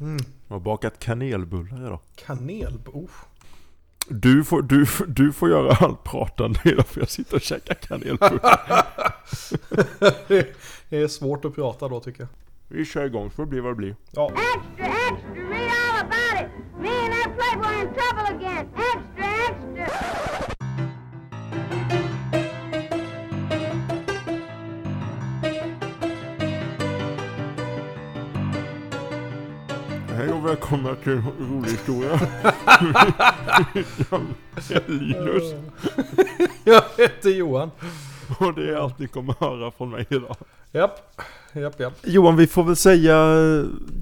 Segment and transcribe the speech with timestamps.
[0.00, 0.24] Mm.
[0.48, 1.98] Jag har bakat kanelbullar idag.
[2.14, 2.78] Kanel...
[2.86, 3.10] Oh.
[4.08, 8.86] Du får, du, du får göra allt pratande idag för jag sitter och käkar kanelbullar.
[10.28, 10.56] det,
[10.88, 12.28] det är svårt att prata då tycker jag.
[12.68, 13.96] Vi kör igång så får det bli vad det blir.
[14.10, 14.32] Ja.
[30.52, 32.20] Välkomna till en rolig historia.
[34.68, 35.54] Jag är Linus
[36.64, 37.70] Jag heter Johan.
[38.38, 40.36] och det är allt ni kommer höra från mig idag.
[40.72, 41.22] Japp,
[41.52, 41.92] japp, japp.
[42.02, 43.16] Johan, vi får väl säga,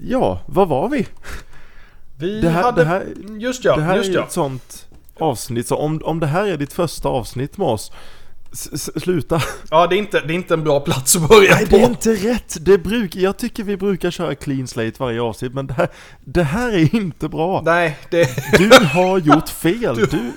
[0.03, 1.07] ja, vad var vi?
[2.19, 2.81] Vi Det här, hade...
[2.81, 3.05] det här,
[3.39, 4.23] just ja, det här just är ja.
[4.23, 4.87] ett sånt
[5.19, 7.91] avsnitt, så om, om det här är ditt första avsnitt med oss,
[8.53, 9.41] s- sluta.
[9.71, 11.75] Ja, det är, inte, det är inte en bra plats att börja Nej, på.
[11.77, 12.57] det är inte rätt.
[12.61, 15.87] Det bruk, jag tycker vi brukar köra clean slate varje avsnitt, men det här,
[16.25, 17.61] det här är inte bra.
[17.65, 19.95] Nej, det, Du har gjort fel.
[19.95, 20.31] Du,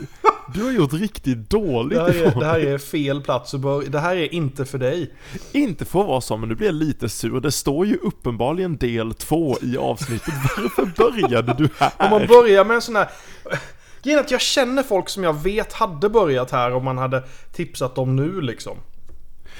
[0.55, 3.89] du har gjort riktigt dåligt det, här är, det här är fel plats att börja.
[3.89, 5.13] Det här är inte för dig.
[5.53, 7.41] Inte får vara så, men nu blir jag lite sur.
[7.41, 10.35] Det står ju uppenbarligen del två i avsnittet.
[10.57, 11.93] Varför började du här?
[11.99, 13.09] Om man börjar med en sån här...
[14.05, 17.23] Grejen är att jag känner folk som jag vet hade börjat här om man hade
[17.53, 18.77] tipsat dem nu liksom.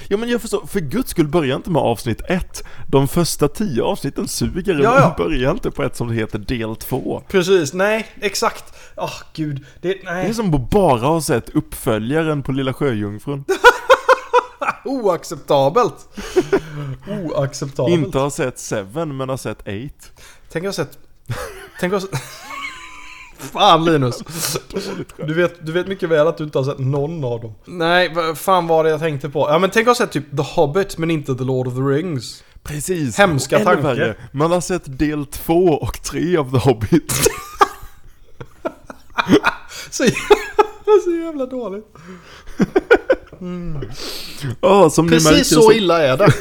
[0.07, 2.63] Ja men jag förstår, för guds skull börja inte med avsnitt ett.
[2.87, 5.15] De första tio avsnitten suger, Ja, men ja.
[5.17, 7.23] börja inte på ett som heter del två.
[7.27, 8.73] Precis, nej, exakt.
[8.97, 10.33] Åh gud, det, Det är nej.
[10.33, 13.43] som att bara ha sett uppföljaren på Lilla Sjöjungfrun.
[14.85, 16.07] Oacceptabelt.
[17.07, 17.93] Oacceptabelt.
[17.97, 20.11] Inte ha sett Seven, men ha sett Eight.
[20.51, 20.97] Tänk jag har sett...
[21.79, 22.21] Tänk jag har sett...
[23.37, 24.23] Fan Linus.
[25.17, 27.53] Du vet, du vet mycket väl att du inte har sett någon av dem.
[27.65, 29.39] Nej, vad fan var det jag tänkte på?
[29.49, 31.79] Ja men tänk att ha sett typ The Hobbit men inte The Lord of the
[31.81, 32.43] Rings.
[32.63, 33.17] Precis.
[33.17, 33.81] Hemska Ännu tanke.
[33.81, 37.13] värre, Man har sett del två och tre av The Hobbit.
[39.89, 40.03] Så,
[41.05, 41.85] så jävla dåligt.
[44.61, 46.33] Ja, som ni märker Precis så illa är det.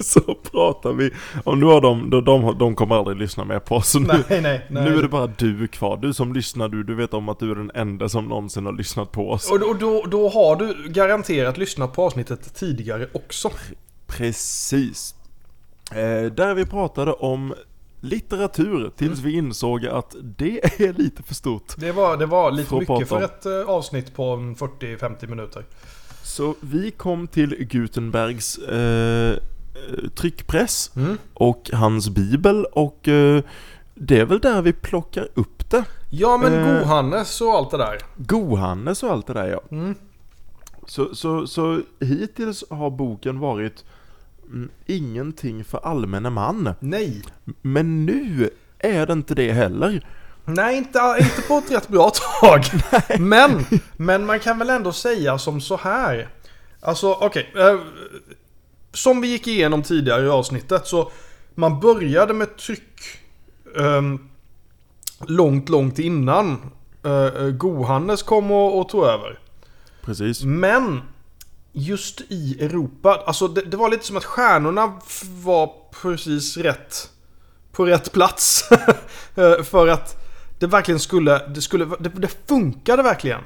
[0.04, 1.10] så pratar vi.
[1.44, 3.94] Och nu har de, de, de, de kommer aldrig lyssna mer på oss.
[3.94, 4.84] Nu, Nej, nej, nej.
[4.90, 5.96] nu är det bara du kvar.
[5.96, 8.72] Du som lyssnar, du, du vet om att du är den enda som någonsin har
[8.72, 9.50] lyssnat på oss.
[9.50, 13.50] Och, då, då, då har du garanterat lyssnat på avsnittet tidigare också.
[14.06, 15.14] Precis.
[15.90, 17.54] Eh, där vi pratade om
[18.00, 19.30] litteratur tills Mm.
[19.30, 21.74] vi insåg att det är lite för stort.
[21.76, 25.64] Det var, det var lite Får mycket för ett eh, avsnitt på en 40-50 minuter.
[26.22, 29.36] Så vi kom till Gutenbergs eh,
[30.14, 31.18] tryckpress Mm.
[31.34, 33.42] och hans bibel och eh,
[33.94, 35.84] det är väl där vi plockar upp det.
[36.10, 36.78] Ja men Eh.
[36.80, 37.98] Gohannes och allt det där.
[38.16, 39.60] Gohannes och allt det där ja.
[39.70, 39.94] Mm.
[40.86, 43.84] Så, så, så hittills har boken varit
[44.46, 46.74] mm, ingenting för allmänna man.
[46.80, 47.22] Nej.
[47.62, 50.06] Men nu är det inte det heller.
[50.44, 52.10] Nej, inte, inte på ett rätt bra
[52.40, 52.62] tag.
[53.18, 53.64] Men,
[53.96, 56.28] men man kan väl ändå säga som så här.
[56.80, 57.52] Alltså, okej.
[57.56, 57.80] eh,
[58.92, 61.10] som vi gick igenom tidigare i avsnittet så
[61.54, 63.00] man började med tryck
[63.78, 64.28] ehm,
[65.26, 66.72] långt, långt innan
[67.06, 69.38] uh, Gohannes kom och, och tog över.
[70.02, 70.44] Precis.
[70.44, 71.00] Men
[71.72, 74.92] just i Europa, alltså det, det var lite som att stjärnorna
[75.44, 75.72] var
[76.02, 77.10] precis rätt
[77.72, 78.68] på rätt plats.
[79.34, 80.16] Eh, För att
[80.58, 83.40] det verkligen skulle, det skulle, det, det funkade verkligen.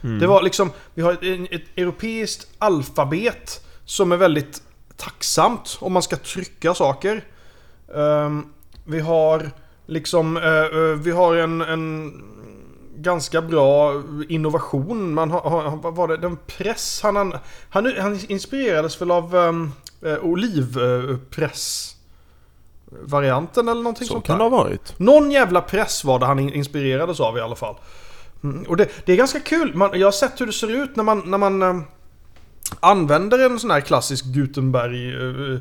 [0.00, 4.62] Det var liksom, vi har ett, ett europeiskt alfabet som är väldigt
[4.98, 7.24] tacksamt om man ska trycka saker.
[7.94, 8.46] Ehm,
[8.84, 9.50] vi har
[9.86, 12.12] liksom, eh, eh, vi har en, en
[12.96, 15.14] ganska bra innovation.
[15.14, 17.16] Man har, vad var det, den press, han,
[17.70, 19.72] han, han, inspirerades väl av um,
[20.22, 21.94] olivpress
[22.90, 24.98] varianten eller någonting Så sånt kan det ha varit.
[24.98, 27.76] Någon jävla press var det han in- inspirerades av i alla fall.
[28.44, 29.74] Mm, och det, det är ganska kul.
[29.74, 31.80] Man, jag har sett hur det ser ut när man, när man eh,
[32.80, 35.58] använder en sån här klassisk Gutenberg uh,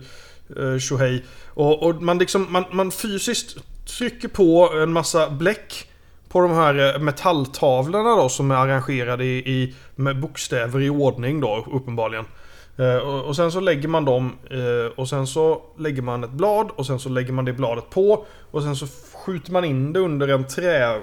[0.60, 1.24] uh, Shohei.
[1.48, 3.58] Och, och man, liksom, man, man fysiskt
[3.98, 5.90] trycker på en massa bläck
[6.30, 11.66] på de här metalltavlorna då som är arrangerade i, i, med bokstäver i ordning då
[11.72, 12.26] uppenbarligen.
[13.26, 14.32] Och, sen så lägger man dem
[14.96, 18.26] och sen så lägger man ett blad och sen så lägger man det bladet på
[18.52, 21.02] och sen så skjuter man in det under en trä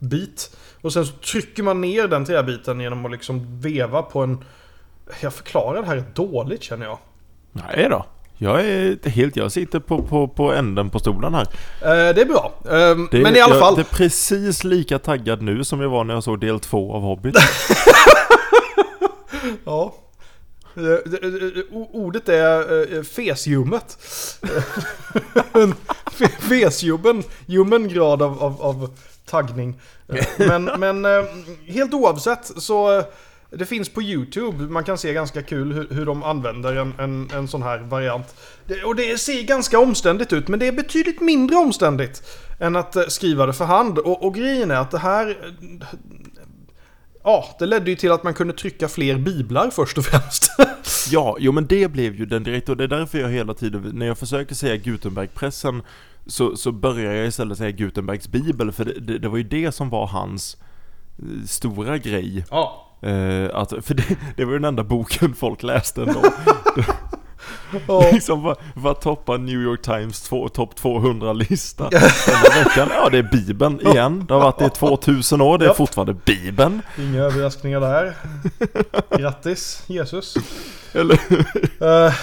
[0.00, 0.56] träbit.
[0.82, 4.44] Och sen så trycker man ner den träbiten genom att liksom veva på en...
[5.20, 6.98] Jag förklarar det här dåligt känner jag.
[7.52, 8.06] Nej då.
[8.42, 11.42] Jag är helt, jag sitter på, på, på änden på stolen här.
[11.82, 12.52] Eh, det är bra.
[12.64, 13.74] Eh, Det, men i alla jag, fall.
[13.74, 17.02] Det är precis lika taggad nu som jag var när jag såg del två av
[17.02, 17.36] Hobbit.
[19.64, 19.94] Ja.
[20.76, 23.98] Eh, eh, o- Ordet är eh, fesljummet.
[25.52, 25.74] En
[26.18, 28.90] fe- Fesljummen, ljummen grad av, av, av
[29.30, 29.80] taggning.
[30.38, 31.24] Men, men eh,
[31.66, 33.04] helt oavsett så eh,
[33.50, 34.64] det finns på YouTube.
[34.64, 38.34] Man kan se ganska kul hur, hur de använder en, en, en sån här variant.
[38.66, 42.22] Det, och det ser ganska omständigt ut, men det är betydligt mindre omständigt
[42.60, 43.98] än att eh, skriva det för hand.
[43.98, 45.52] Och, och grejen är att det här...
[47.24, 50.50] Ja, det ledde ju till att man kunde trycka fler biblar först och främst.
[51.10, 53.90] Ja, jo men det blev ju den direkt och det är därför jag hela tiden,
[53.94, 55.82] när jag försöker säga Gutenbergpressen
[56.30, 59.72] så, så börjar jag istället säga Gutenbergs bibel för det, det, det var ju det
[59.72, 60.56] som var hans
[61.18, 62.44] eh, stora grej.
[62.50, 62.86] Ja.
[63.02, 66.22] Eh, att, för det, det var ju den enda boken folk läste ändå.
[67.88, 68.10] Ja.
[68.12, 72.88] liksom vad, vad toppar New York Times två, topp 200-lista denna veckan?
[72.94, 74.24] Ja, det är Bibeln igen.
[74.28, 76.82] Det har varit det i 2000 år, det är fortfarande Bibeln.
[76.98, 78.16] Inga överraskningar där.
[79.18, 80.34] Grattis Jesus.
[80.92, 81.20] Eller
[81.80, 82.14] Eh,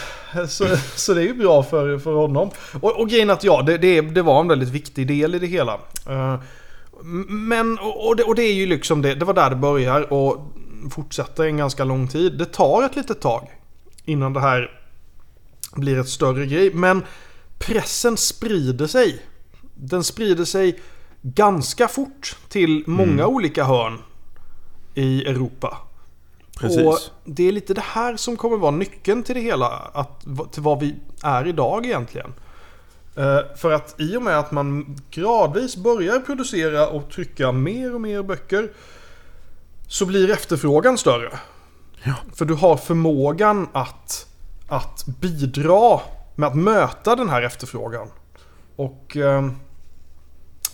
[0.45, 2.51] så, så det är ju bra för, för honom.
[2.81, 5.47] Och, och grejen att ja, det, det, det var en väldigt viktig del i det
[5.47, 5.73] hela.
[6.09, 6.35] Eh,
[7.27, 10.53] men, och, det, och det är ju liksom det, det var där det börjar och
[10.91, 12.37] fortsätter en ganska lång tid.
[12.37, 13.47] Det tar ett litet tag
[14.05, 14.71] innan det här
[15.75, 16.73] blir ett större grej.
[16.73, 17.03] Men
[17.59, 19.21] pressen sprider sig.
[19.75, 20.79] Den sprider sig
[21.21, 23.99] ganska fort till många olika hörn
[24.93, 25.77] i Europa.
[26.57, 26.85] Precis.
[26.85, 29.67] Och det är lite det här som kommer vara nyckeln till det hela.
[29.93, 30.21] Att,
[30.51, 32.33] till vad vi är idag egentligen.
[33.15, 38.01] Eh, för att i och med att man gradvis börjar producera och trycka mer och
[38.01, 38.71] mer böcker.
[39.87, 41.39] Så blir efterfrågan större.
[42.03, 42.13] Ja.
[42.35, 44.27] För du har förmågan att,
[44.67, 45.99] att bidra
[46.35, 48.07] med att möta den här efterfrågan.
[48.75, 49.49] Och eh,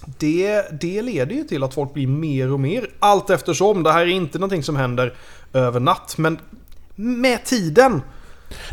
[0.06, 3.84] det, det leder ju till att folk blir mer och mer allt eftersom.
[3.84, 5.14] Det här är inte någonting som händer
[5.54, 6.18] över natt.
[6.18, 6.40] Men
[6.96, 8.02] med tiden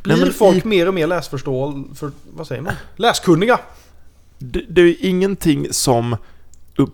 [0.03, 1.85] blir Nej, folk i- mer och mer läsförståel...
[1.95, 2.73] För, vad säger man?
[2.97, 3.61] Läskunniga.
[4.39, 6.17] Det, det är ingenting som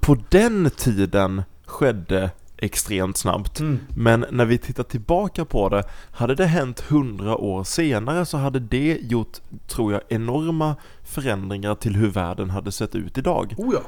[0.00, 3.60] på den tiden skedde extremt snabbt.
[3.60, 3.78] Mm.
[3.96, 8.60] Men när vi tittar tillbaka på det, hade det hänt hundra år senare så hade
[8.60, 9.38] det gjort,
[9.68, 13.54] tror jag, enorma förändringar till hur världen hade sett ut idag.
[13.58, 13.80] Oh ja.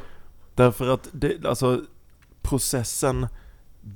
[0.55, 1.81] Därför att det, alltså,
[2.43, 3.27] processen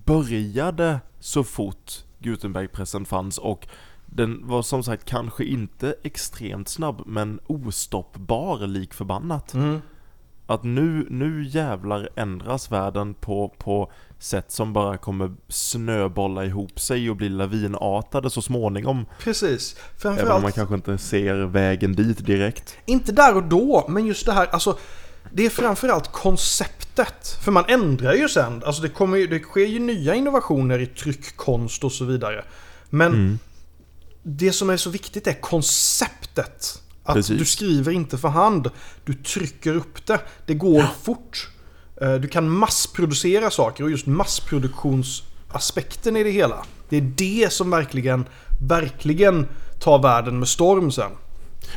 [0.05, 3.67] började så fort Gutenbergpressen fanns och
[4.07, 9.55] den var som sagt kanske inte extremt snabb men ostoppbar lik förbannat.
[9.55, 9.81] Mm.
[10.47, 17.11] Att nu, nu jävlar ändras världen på, på sätt som bara kommer snöbolla ihop sig
[17.11, 19.07] och bli lavinartade så småningom.
[19.19, 19.77] Precis.
[19.77, 22.77] Även om man Framförallt, kanske inte ser vägen dit direkt.
[22.87, 24.79] inte där och då, men just det här, alltså.
[25.33, 27.39] Det är framförallt konceptet.
[27.43, 28.63] För man ändrar ju sen.
[28.67, 32.45] Alltså det, kommer ju, det sker ju nya innovationer i tryckkonst och så vidare.
[32.91, 33.39] Men Mm.
[34.23, 36.83] det som är så viktigt är konceptet.
[37.05, 37.39] Att Precis.
[37.39, 38.71] du skriver inte för hand.
[39.05, 40.21] Du trycker upp det.
[40.47, 41.49] Det går fort.
[42.01, 46.65] Eh, Du kan massproducera saker och just massproduktionsaspekten i det hela.
[46.89, 48.25] Det är det som verkligen,
[48.69, 49.49] verkligen
[49.81, 51.11] tar världen med storm sen.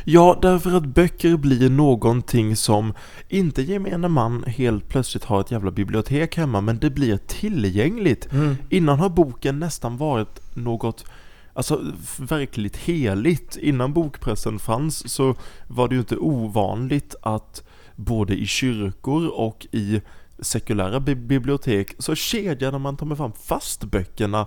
[0.04, 2.94] Ja, därför att böcker blir någonting som
[3.28, 8.28] inte gemene man helt plötsligt har ett jävla bibliotek hemma, men det blir tillgängligt.
[8.70, 11.04] Innan har boken nästan varit något
[11.52, 11.80] Alltså
[12.18, 13.56] verkligt heligt.
[13.56, 15.34] Innan bokpressen fanns så
[15.66, 17.62] var det ju inte ovanligt att
[17.96, 20.00] både i kyrkor och i
[20.38, 24.46] sekulära bi- bibliotek så kedjade man ta med fram fast böckerna.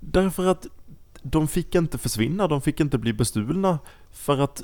[0.00, 0.66] Därför att
[1.22, 3.78] de fick inte försvinna, de fick inte bli bestulna
[4.12, 4.62] för att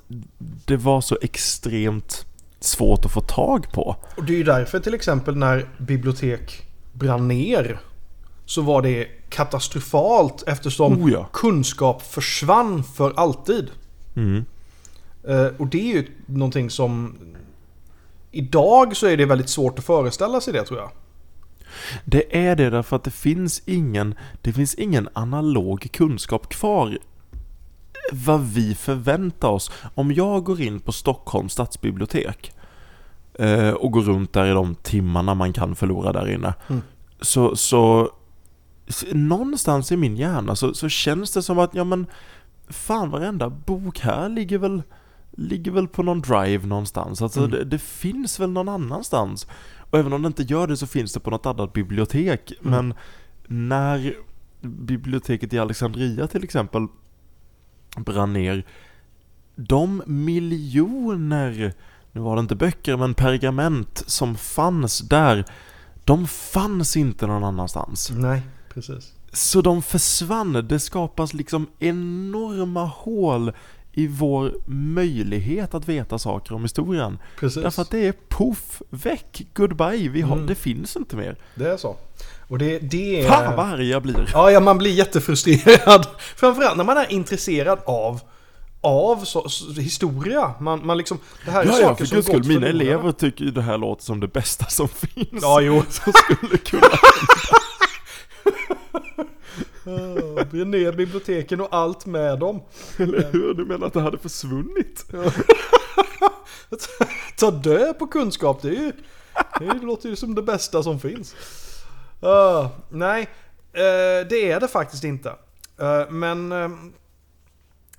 [0.64, 2.26] det var så extremt
[2.60, 3.96] svårt att få tag på.
[4.16, 7.80] Och det är ju därför till exempel när bibliotek brann ner
[8.46, 11.28] så var det katastrofalt eftersom Oh ja.
[11.32, 13.70] kunskap försvann för alltid.
[14.16, 14.44] Mm.
[15.28, 17.18] Eh, och det är ju någonting som...
[18.30, 20.90] Idag så är det väldigt svårt att föreställa sig det tror jag.
[22.04, 26.98] Det är det därför att det finns ingen, det finns ingen analog kunskap kvar.
[28.12, 29.70] Vad vi förväntar oss.
[29.94, 32.52] Om jag går in på Stockholms stadsbibliotek
[33.34, 36.54] eh, och går runt där i de timmarna man kan förlora där inne.
[36.68, 36.82] Mm.
[37.20, 38.10] Så, så
[39.12, 42.06] någonstans i min hjärna så, så känns det som att, ja men
[42.68, 44.82] fan varenda bok här ligger väl
[45.36, 47.22] Ligger väl på någon drive någonstans.
[47.22, 47.50] Alltså Mm.
[47.50, 49.46] det, det finns väl någon annanstans.
[49.94, 52.52] Och även om det inte gör det så finns det på något annat bibliotek.
[52.60, 52.94] Men
[53.46, 54.14] när
[54.60, 56.86] biblioteket i Alexandria till exempel
[57.96, 58.66] brann ner.
[59.56, 61.74] De miljoner,
[62.12, 65.44] nu var det inte böcker men pergament som fanns där.
[66.04, 68.10] De fanns inte någon annanstans.
[68.10, 69.12] Nej, precis.
[69.32, 70.66] Så de försvann.
[70.68, 73.52] Det skapas liksom enorma hål
[73.94, 77.18] i vår möjlighet att veta saker om historien.
[77.40, 77.62] Precis.
[77.62, 80.46] Därför att det är poff, väck, goodbye, vi har, Mm.
[80.46, 81.36] det finns inte mer.
[81.54, 81.96] Det är så.
[82.48, 83.28] Och det, det är...
[83.28, 84.30] Fan vad arg jag blir.
[84.32, 86.06] Ja, ja, man blir jättefrustrerad.
[86.36, 88.20] Framförallt när man är intresserad av
[88.80, 90.54] av så, så, historia.
[90.60, 93.12] Man, man liksom, det här är Ja, saker ja, för som guds skull, mina elever
[93.12, 95.42] tycker ju det här låter som det bästa som finns.
[95.42, 95.82] Ja, jo.
[95.90, 96.86] Som skulle kunna...
[100.50, 102.60] Bränn ner biblioteken och allt med dem.
[102.98, 103.54] Eller hur?
[103.54, 105.06] Du menar att det hade försvunnit?
[107.36, 108.92] Ta död på kunskap, det, är ju,
[109.58, 111.34] det låter ju som det bästa som finns.
[112.20, 113.22] Ah, nej,
[113.72, 115.28] eh, det är det faktiskt inte.
[115.80, 116.68] Eh, men eh,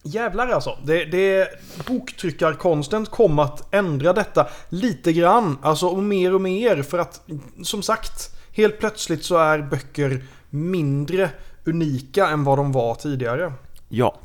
[0.03, 0.77] jävlar alltså.
[0.83, 1.49] Det, det,
[1.87, 5.57] boktryckarkonsten kom att ändra detta lite grann.
[5.61, 6.81] Alltså och mer och mer.
[6.81, 7.21] För att
[7.63, 11.29] som sagt, helt plötsligt så är böcker mindre
[11.65, 13.53] unika än vad de var tidigare.
[13.89, 14.19] Ja.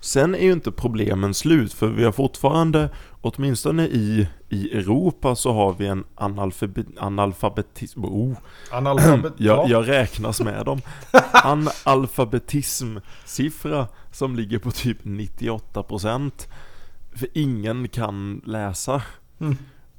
[0.00, 5.52] Sen är ju inte problemen slut för vi har fortfarande, åtminstone i, i Europa så
[5.52, 8.36] har vi en analfabe, analfabetism, oh,
[8.70, 10.80] Analfabet, jag, jag räknas med dem.
[11.44, 16.30] Analfabetism-siffra som ligger på typ 98%
[17.12, 19.02] För ingen kan läsa.
[19.40, 19.56] Mm.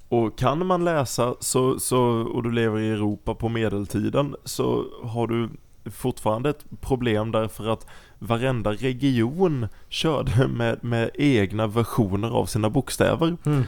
[0.09, 5.27] Och kan man läsa så, så, och du lever i Europa på medeltiden så har
[5.27, 5.49] du
[5.85, 7.87] fortfarande ett problem därför att
[8.19, 13.37] varenda region körde med, med egna versioner av sina bokstäver.
[13.45, 13.63] Mm.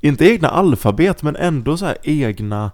[0.00, 2.70] Inte egna alfabet men ändå så här egna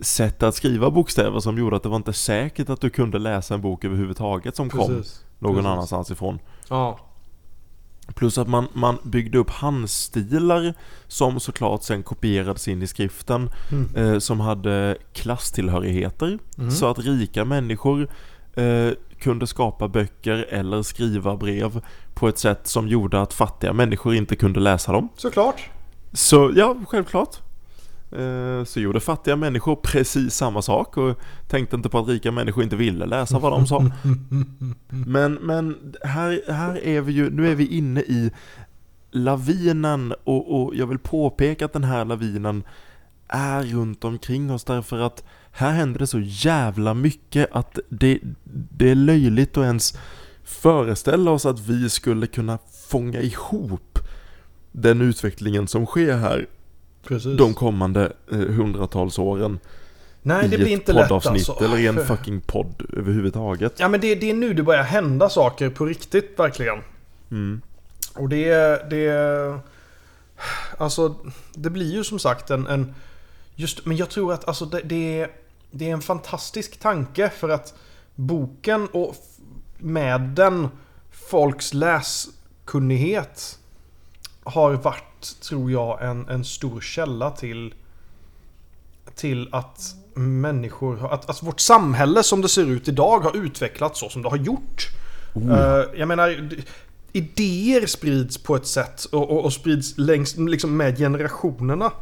[0.00, 3.54] sätt att skriva bokstäver som gjorde att det var inte säkert att du kunde läsa
[3.54, 5.24] en bok överhuvudtaget som kom Precis.
[5.38, 5.66] någon Precis.
[5.66, 6.38] annanstans ifrån.
[6.68, 6.98] Ja.
[8.14, 10.74] Plus att man, man byggde upp handstilar
[11.08, 13.94] som såklart sen kopierades in i skriften Mm.
[14.14, 16.38] eh, som hade klasstillhörigheter.
[16.58, 16.70] Mm.
[16.70, 18.08] Så att rika människor
[18.54, 21.80] eh, kunde skapa böcker eller skriva brev
[22.14, 25.08] på ett sätt som gjorde att fattiga människor inte kunde läsa dem.
[25.16, 25.70] Såklart.
[26.12, 27.36] Så ja, självklart.
[28.12, 32.62] Eh, Så gjorde fattiga människor precis samma sak och tänkte inte på att rika människor
[32.64, 33.80] inte ville läsa vad de sa.
[34.88, 38.30] Men, men här, här är vi ju, nu är vi inne i
[39.10, 42.62] lavinen och, och jag vill påpeka att den här lavinen
[43.28, 48.90] är runt omkring oss därför att här händer det så jävla mycket att det, det
[48.90, 49.98] är löjligt att ens
[50.44, 53.98] föreställa oss att vi skulle kunna fånga ihop
[54.72, 56.46] den utvecklingen som sker här
[57.02, 57.38] Precis.
[57.38, 59.58] de kommande eh, hundratals åren
[60.22, 61.64] Nej, det blir inte lätt alltså.
[61.64, 63.80] eller i en fucking podd överhuvudtaget.
[63.80, 66.78] Ja men det, det är nu det börjar hända saker på riktigt verkligen.
[67.30, 67.60] Mm.
[68.14, 68.50] Och det,
[68.90, 69.60] det...
[70.78, 71.14] Alltså,
[71.54, 72.66] det blir ju som sagt en...
[72.66, 72.94] en
[73.54, 75.30] just, men jag tror att alltså det, det, är,
[75.70, 77.74] det är en fantastisk tanke för att
[78.14, 79.16] boken och
[79.78, 80.68] med den
[81.10, 83.58] folks läskunnighet
[84.48, 87.74] har varit, tror jag, en, en stor källa till
[89.18, 94.08] till att människor, att, att vårt samhälle som det ser ut idag har utvecklats så
[94.08, 94.88] som det har gjort.
[95.34, 96.50] Eh, jag menar,
[97.12, 101.92] idéer sprids på ett sätt och, och, och sprids längs, liksom med generationerna.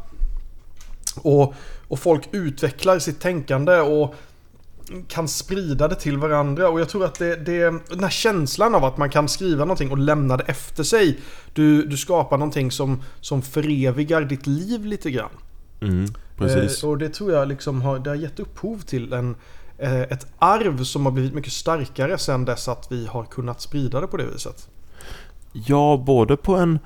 [1.21, 1.53] Och,
[1.87, 4.15] och folk utvecklar sitt tänkande och
[5.07, 6.69] kan sprida det till varandra.
[6.69, 9.91] Och jag tror att det, det den här känslan av att man kan skriva någonting
[9.91, 11.19] och lämna det efter sig.
[11.53, 15.31] Du, du skapar någonting som, som förevigar ditt liv lite grann.
[15.81, 16.05] Mm,
[16.37, 16.83] precis.
[16.83, 19.35] Eh, och det tror jag liksom har, det har gett upphov till en,
[19.77, 24.01] eh, ett arv som har blivit mycket starkare sen dess att vi har kunnat sprida
[24.01, 24.69] det på det viset.
[25.51, 26.79] Ja, både på en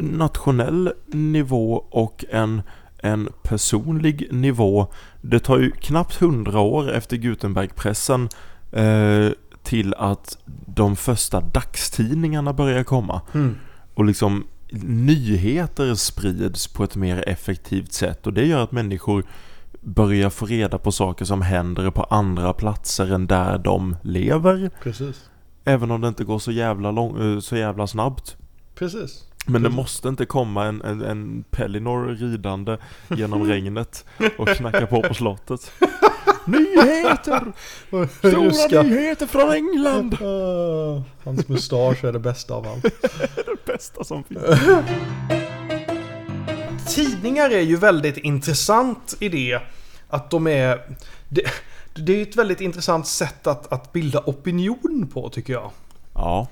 [0.00, 2.62] nationell nivå och en,
[2.98, 4.86] en personlig nivå.
[5.20, 8.28] Det tar ju knappt hundra år efter Gutenbergpressen
[8.72, 9.28] eh,
[9.62, 13.20] till att de första dagstidningarna börjar komma.
[13.94, 14.46] Och liksom
[14.82, 19.24] nyheter sprids på ett mer effektivt sätt och det gör att människor
[19.80, 24.70] börjar få reda på saker som händer på andra platser än där de lever.
[24.82, 25.30] Precis.
[25.64, 28.36] Även om det inte går så jävla, lång, eh, så jävla snabbt.
[28.74, 29.27] Precis.
[29.48, 29.76] Men det Precis.
[29.76, 32.76] måste inte komma en, en, en Pellinor ridande
[33.08, 34.04] genom regnet
[34.38, 35.72] och knacka på på slottet.
[36.46, 37.52] Nyheter!
[38.18, 38.82] Stora Ryska.
[38.82, 40.16] nyheter från England!
[40.22, 42.82] Ah, hans mustasch är det bästa av allt.
[43.36, 44.42] Det bästa som finns.
[46.94, 49.60] Tidningar är ju väldigt intressant i det
[50.08, 50.80] att de är...
[51.28, 51.42] Det,
[51.94, 55.70] det är ett väldigt intressant sätt att, att bilda opinion på tycker jag.
[56.14, 56.46] Ja,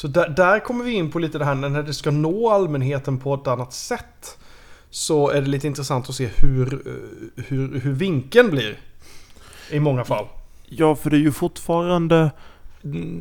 [0.00, 3.18] Så där, där kommer vi in på lite det här när det ska nå allmänheten
[3.18, 4.38] på ett annat sätt.
[4.90, 8.78] Så är det lite intressant att se hur, eh, hur, hur vinkeln blir.
[9.70, 10.26] I många fall.
[10.66, 12.30] Ja, för det är ju fortfarande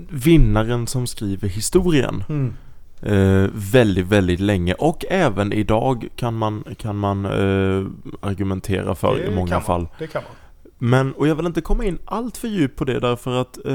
[0.10, 2.24] vinnaren som skriver historien.
[2.30, 2.54] Mm.
[3.02, 7.88] Eh, väldigt, väldigt länge och även idag kan man, kan man eh,
[8.20, 9.64] argumentera för Det i många man.
[9.64, 9.88] fall.
[10.00, 10.32] Det kan man.
[10.78, 13.74] Men, och jag vill inte komma in allt för djupt på det därför att eh,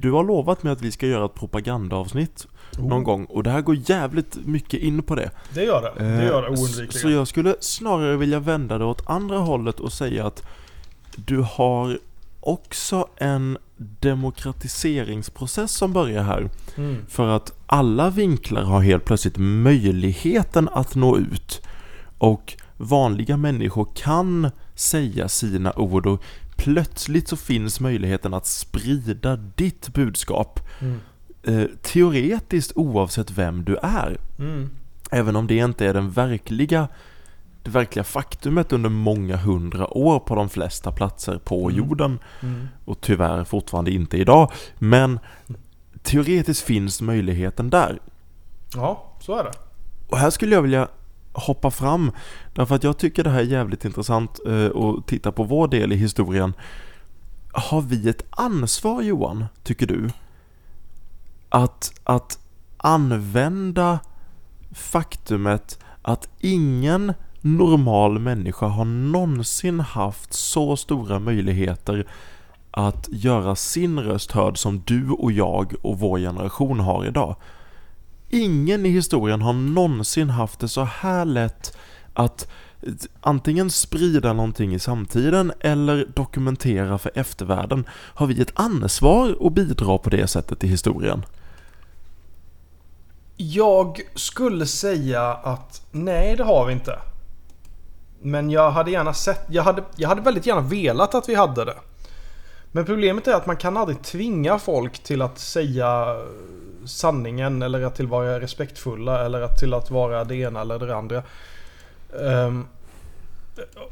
[0.00, 2.46] du har lovat mig att vi ska göra ett propagandaavsnitt
[2.78, 5.30] någon gång och det här går jävligt mycket in på det.
[5.54, 6.04] Det gör det.
[6.04, 7.02] Det Eh, gör det så- oundvikligen.
[7.02, 10.42] Så jag skulle snarare vilja vända det åt andra hållet och säga att
[11.16, 11.98] du har
[12.40, 13.58] också en
[14.00, 16.50] demokratiseringsprocess som börjar här.
[16.76, 16.96] Mm.
[17.08, 21.62] För att alla vinklar har helt plötsligt möjligheten att nå ut.
[22.18, 26.22] Och vanliga människor kan säga sina ord och
[26.58, 30.60] plötsligt så finns möjligheten att sprida ditt budskap.
[30.80, 31.00] Mm.
[31.42, 34.18] Eh, teoretiskt oavsett vem du är.
[34.38, 34.70] Mm.
[35.10, 36.88] Även om det inte är den verkliga
[37.62, 41.76] det verkliga faktumet under många hundra år på de flesta platser på Mm.
[41.78, 42.68] jorden Mm.
[42.84, 44.52] och tyvärr fortfarande inte idag.
[44.78, 45.18] Men
[46.02, 47.98] teoretiskt finns möjligheten där.
[48.74, 49.52] Ja, så är det.
[50.08, 50.88] Och här skulle jag vilja
[51.32, 52.10] hoppa fram
[52.54, 55.92] därför att jag tycker det här är jävligt intressant eh, att titta på vår del
[55.92, 56.52] i historien.
[57.52, 60.10] Har vi ett ansvar Johan, tycker du?
[61.48, 62.38] Att, att
[62.76, 63.98] använda
[64.72, 72.06] faktumet att ingen normal människa har någonsin haft så stora möjligheter
[72.70, 77.36] att göra sin röst hörd som du och jag och vår generation har idag.
[78.30, 81.76] Ingen i historien har någonsin haft det så här lätt
[82.14, 82.48] att
[83.20, 87.86] antingen sprida någonting i samtiden eller dokumentera för eftervärlden.
[87.90, 91.24] Har vi ett ansvar att bidra på det sättet i historien?
[93.36, 96.98] Jag skulle säga att nej, det har vi inte.
[98.22, 101.64] Men jag hade gärna sett, jag hade, jag hade väldigt gärna velat att vi hade
[101.64, 101.76] det.
[102.72, 106.16] Men problemet är att man kan aldrig tvinga folk till att säga
[106.86, 110.96] sanningen eller att till vara respektfulla eller att till att vara det ena eller det
[110.96, 111.22] andra.
[112.22, 112.66] Ehm,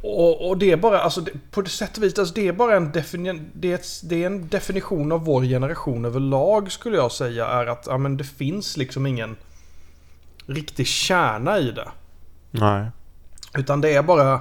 [0.02, 2.52] och, och det är bara, alltså det, på det sätt och vis, alltså det är
[2.52, 7.12] bara en, defini- det är, det är en definition av vår generation överlag skulle jag
[7.12, 9.36] säga är att ja, men det finns liksom ingen
[10.46, 11.88] riktig kärna i det.
[12.50, 12.86] Nej.
[13.54, 14.40] Utan det är bara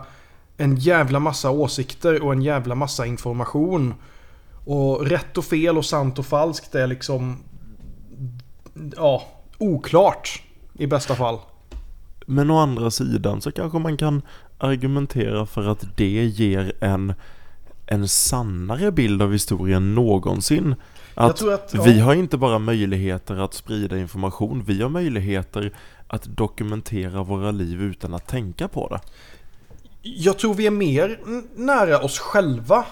[0.57, 3.93] en jävla massa åsikter och en jävla massa information.
[4.65, 7.43] Och rätt och fel och sant och falskt är liksom...
[8.95, 9.23] Ja,
[9.57, 10.41] oklart.
[10.73, 11.39] I bästa fall.
[12.25, 14.21] Men å andra sidan så kanske man kan
[14.57, 17.13] argumentera för att det ger en,
[17.85, 20.75] en sannare bild av historien någonsin.
[21.15, 21.83] Att att, ja.
[21.83, 25.73] vi har inte bara möjligheter att sprida information, vi har möjligheter
[26.07, 28.99] att dokumentera våra liv utan att tänka på det.
[30.01, 31.19] Jag tror vi är mer
[31.55, 32.85] nära oss själva.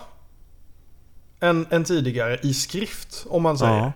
[1.43, 3.77] Än, än tidigare i skrift, om man säger.
[3.77, 3.91] Ja.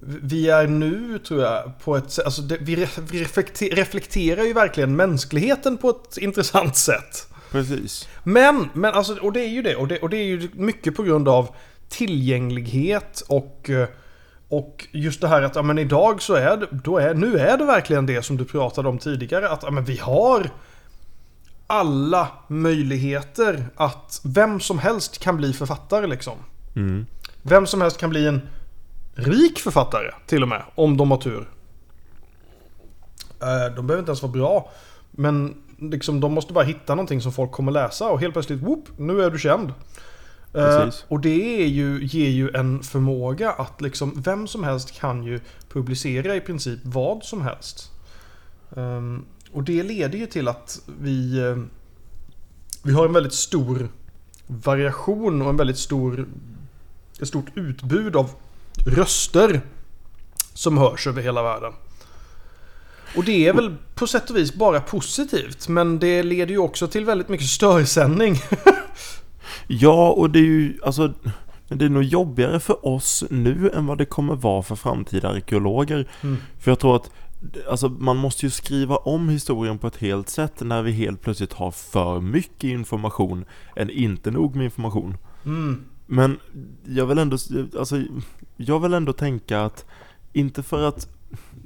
[0.00, 2.24] Vi är nu, tror jag, på ett sätt...
[2.24, 7.28] Alltså det, vi re- vi reflekter, reflekterar ju verkligen mänskligheten på ett intressant sätt.
[7.50, 8.08] Precis.
[8.24, 9.76] Men, men alltså, och det är ju det.
[9.76, 11.48] Och det, och det är ju mycket på grund av
[11.88, 13.88] tillgänglighet och, eh,
[14.48, 17.58] och just det här att ja, men idag så är det, då är, nu är
[17.58, 19.48] det verkligen det som du pratade om tidigare.
[19.48, 20.50] Att ja, men vi har
[21.66, 26.34] alla möjligheter att vem som helst kan bli författare liksom.
[26.76, 27.06] Mm.
[27.42, 28.40] Vem som helst kan bli en
[29.14, 31.48] rik författare till och med, om de har tur.
[33.42, 34.70] Eh, De behöver inte ens vara bra.
[35.10, 38.84] Men liksom, de måste bara hitta någonting som folk kommer läsa och helt plötsligt, whoop,
[38.96, 39.68] nu är du känd.
[40.54, 41.04] Eh, Precis.
[41.08, 45.40] och det är ju, ger ju en förmåga att liksom, vem som helst kan ju
[45.72, 47.92] publicera i princip vad som helst.
[48.76, 49.24] Ehm,
[49.54, 51.56] och det leder ju till att vi, eh,
[52.82, 53.88] vi har en väldigt stor
[54.46, 56.28] variation och en väldigt stor,
[57.20, 58.30] ett stort utbud av
[58.86, 59.60] röster
[60.54, 61.72] som hörs över hela världen.
[63.16, 66.88] Och det är väl på sätt och vis bara positivt men det leder ju också
[66.88, 68.36] till väldigt mycket störsändning.
[69.66, 71.12] Ja, och det är ju, alltså,
[71.68, 76.08] det är nog jobbigare för oss nu än vad det kommer vara för framtida arkeologer.
[76.20, 76.36] Mm.
[76.60, 77.10] För jag tror att,
[77.68, 81.52] alltså man måste ju skriva om historien på ett helt sätt när vi helt plötsligt
[81.52, 83.44] har för mycket information
[83.76, 85.16] än inte nog med information.
[85.44, 85.84] Mm.
[86.06, 86.38] Men
[86.84, 87.36] jag vill ändå,
[87.78, 88.02] alltså,
[88.56, 89.86] jag vill ändå tänka att,
[90.32, 91.08] inte för att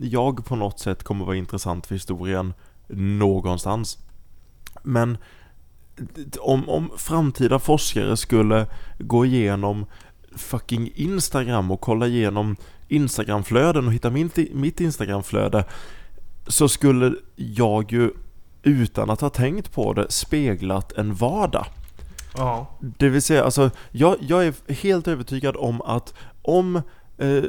[0.00, 2.54] jag på något sätt kommer vara intressant för historien
[2.96, 3.98] någonstans.
[4.82, 5.18] Men
[6.40, 8.66] om, om framtida forskare skulle
[8.98, 9.86] gå igenom
[10.36, 12.56] fucking Instagram och kolla igenom
[12.88, 15.64] Instagramflöden och hitta min, mitt Instagramflöde
[16.46, 18.10] så skulle jag ju
[18.62, 21.66] utan att ha tänkt på det speglat en vardag.
[22.36, 22.66] Ja.
[22.80, 26.76] Det vill säga, alltså, jag, jag är helt övertygad om att om
[27.18, 27.44] eh,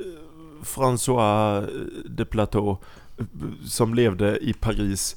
[0.63, 1.67] François
[2.05, 2.77] de Plateau,
[3.17, 3.25] eh,
[3.65, 5.15] som levde i Paris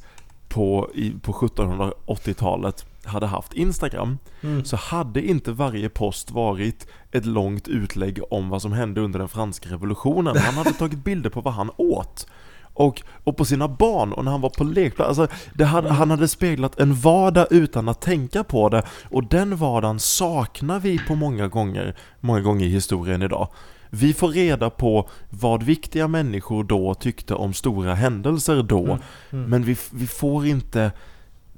[0.49, 4.65] på, i, på 1780-talet, hade haft Instagram, Mm.
[4.65, 9.29] så hade inte varje post varit ett långt utlägg om vad som hände under den
[9.29, 10.37] franska revolutionen.
[10.37, 12.27] Han hade tagit bilder på vad han åt.
[12.75, 15.19] Och, och på sina barn och när han var på lekplats.
[15.19, 18.83] Alltså, hade, han hade speglat en vardag utan att tänka på det.
[19.11, 23.49] Och den vardagen saknar vi på många gånger, många gånger i historien idag.
[23.91, 28.99] Vi får reda på vad viktiga människor då tyckte om stora händelser då.
[29.31, 30.93] Men vi, vi får inte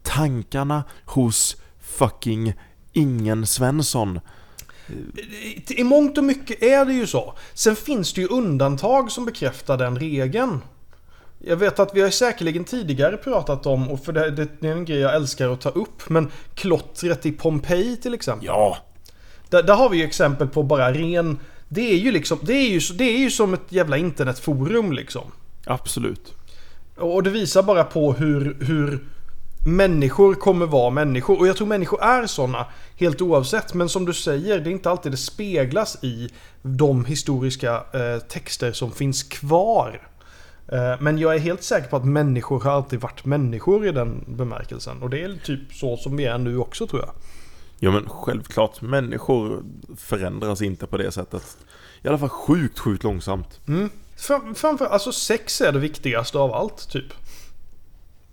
[0.05, 2.53] tankarna hos fucking
[2.93, 4.21] ingen Svensson.
[5.69, 7.35] I- mångt och mycket är det ju så.
[7.55, 10.61] Sen finns det ju undantag som bekräftar den regeln.
[11.39, 14.85] Jag vet att vi har säkerligen tidigare pratat om, och för det, det är en
[14.85, 18.47] grej jag älskar att ta upp, men klottret i Pompeji till exempel.
[18.47, 18.77] Ja,
[19.49, 21.39] Där, där har vi ju exempel på bara ren...
[21.69, 25.23] Det är ju liksom, det är ju, det är ju som ett jävla internetforum liksom.
[25.67, 26.33] absolut.
[26.97, 29.05] Och det visar bara på hur, hur
[29.67, 31.39] människor kommer vara människor.
[31.39, 33.75] Och jag tror människor är sådana helt oavsett.
[33.75, 36.29] Men som du säger, det är inte alltid det speglas i
[36.63, 40.09] de historiska eh, texter som finns kvar.
[40.69, 44.25] Eh, men jag är helt säker på att människor har alltid varit människor i den
[44.29, 45.03] bemärkelsen.
[45.03, 47.11] Och det är typ så som vi är nu också tror jag.
[47.79, 49.63] Ja men självklart, människor
[49.97, 51.57] förändras inte på det sättet.
[52.03, 53.61] I alla fall sjukt, sjukt långsamt.
[53.69, 53.91] Mm.
[54.17, 57.07] Fram- Framför, alltså sex är det viktigaste av allt typ.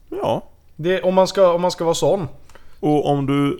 [0.09, 0.47] Ja.
[0.81, 2.27] Det, om, man ska, om man ska vara sån.
[2.79, 3.59] Och om du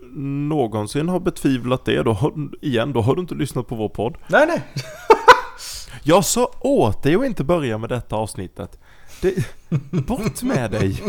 [0.49, 4.17] någonsin har betvivlat det, då har, igen, då har du inte lyssnat på vår podd.
[4.27, 4.61] Nej, nej.
[6.03, 8.79] Jag sa åt dig att inte börja med detta avsnittet.
[9.21, 9.45] Det,
[9.91, 11.03] bort med dig!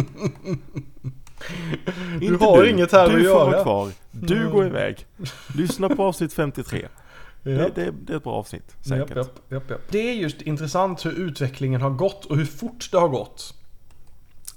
[2.20, 3.44] Du har inget här du att får göra.
[3.44, 3.90] vara kvar.
[4.11, 5.07] Du går iväg.
[5.57, 6.88] Lyssna på avsnitt 53.
[7.42, 7.75] Det, Japp.
[7.75, 9.16] det, det är ett bra avsnitt, säkert.
[9.16, 9.81] Japp, japp, japp.
[9.90, 13.55] Det är just intressant hur utvecklingen har gått och hur fort det har gått.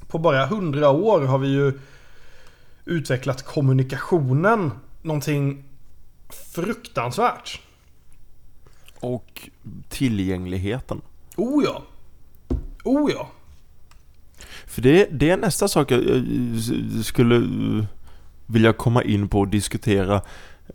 [0.08, 1.80] På bara hundra år har vi ju
[2.86, 5.64] utvecklat kommunikationen någonting
[6.54, 7.62] fruktansvärt.
[9.00, 9.50] Och
[9.90, 11.02] tillgängligheten.
[11.36, 11.84] Oh ja.
[12.84, 13.30] Oh ja.
[14.66, 16.02] För det, det är nästa sak jag
[17.04, 17.48] skulle
[18.46, 20.22] vilja komma in på och diskutera.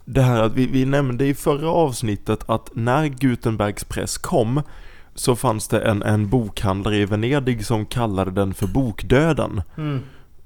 [0.05, 4.63] Det här att vi, vi nämnde i förra avsnittet att när Gutenbergs press kom
[5.15, 9.63] så fanns det en, en bokhandlare i Venedig som kallade den för bokdöden.
[9.77, 10.01] Mm.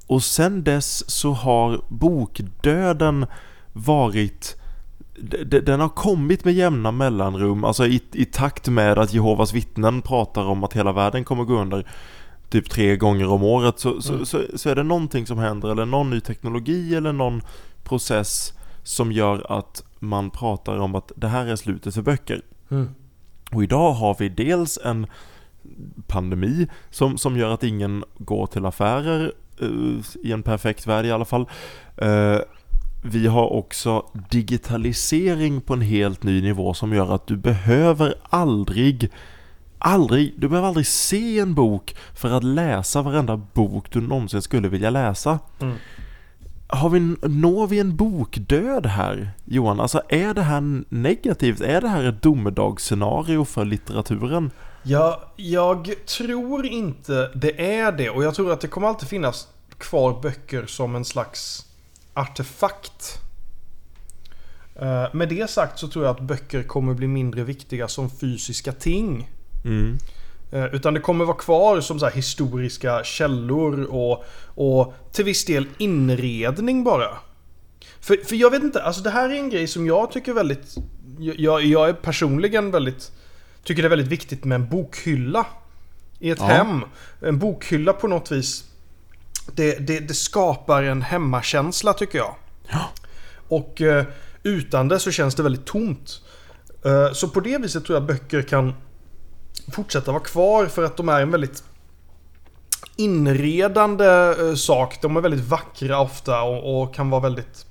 [0.07, 3.27] Och sen dess så har bokdöden
[3.73, 4.57] varit
[5.63, 10.45] den har kommit med jämna mellanrum, alltså i, i takt med att Jehovas vittnen pratar
[10.45, 11.87] om att hela världen kommer gå under
[12.49, 15.87] typ tre gånger om året så, så, så, så är det någonting som händer eller
[15.87, 17.43] någon ny teknologi eller någon
[17.85, 22.43] process som gör att man pratar om att det här är slutet för böcker.
[22.71, 22.95] Mm.
[23.55, 25.07] Och idag har vi dels en
[26.07, 31.11] pandemi som, som gör att ingen går till affärer eh, i en perfekt värld i
[31.11, 31.49] alla fall.
[31.97, 32.39] Eh,
[33.03, 39.11] vi har också digitalisering på en helt ny nivå som gör att du behöver aldrig
[39.87, 44.69] Aldrig, du behöver aldrig se en bok för att läsa varenda bok du någonsin skulle
[44.69, 45.39] vilja läsa.
[45.61, 45.77] Mm.
[46.67, 49.81] Har vi, når vi en bokdöd här, Johan?
[49.81, 51.61] Alltså är det här negativt?
[51.61, 54.51] Är det här ett domedagsscenario för litteraturen?
[54.83, 58.11] Ja, jag tror inte det är det.
[58.11, 59.49] Och jag tror att det kommer alltid finnas
[59.79, 61.67] kvar böcker som en slags
[62.15, 63.19] artefakt.
[64.77, 68.73] Eh, Med det sagt så tror jag att böcker kommer bli mindre viktiga som fysiska
[68.73, 69.31] ting.
[69.65, 69.99] Mm.
[70.53, 75.45] Eh, Utan det kommer vara kvar som så här historiska källor och, och till viss
[75.45, 77.09] del inredning bara.
[78.01, 80.75] För, för jag vet inte, alltså det här är en grej som jag tycker väldigt...
[81.19, 83.13] Jag, jag är personligen väldigt...
[83.65, 85.47] Tycker det är väldigt viktigt med en bokhylla.
[86.19, 86.47] I ett Ja.
[86.47, 86.81] hem.
[87.21, 88.65] En bokhylla på något vis.
[89.53, 92.35] Det, det, det skapar en hemmakänsla tycker jag.
[92.69, 92.89] Ja.
[93.49, 94.05] Och eh,
[94.43, 96.21] utan det så känns det väldigt tomt.
[96.85, 98.73] Eh, så på det viset tror jag böcker kan
[99.73, 101.65] fortsätta vara kvar för att de är en väldigt
[102.97, 104.99] inredande eh, sak.
[105.03, 107.67] De är väldigt vackra ofta och, och kan vara väldigt...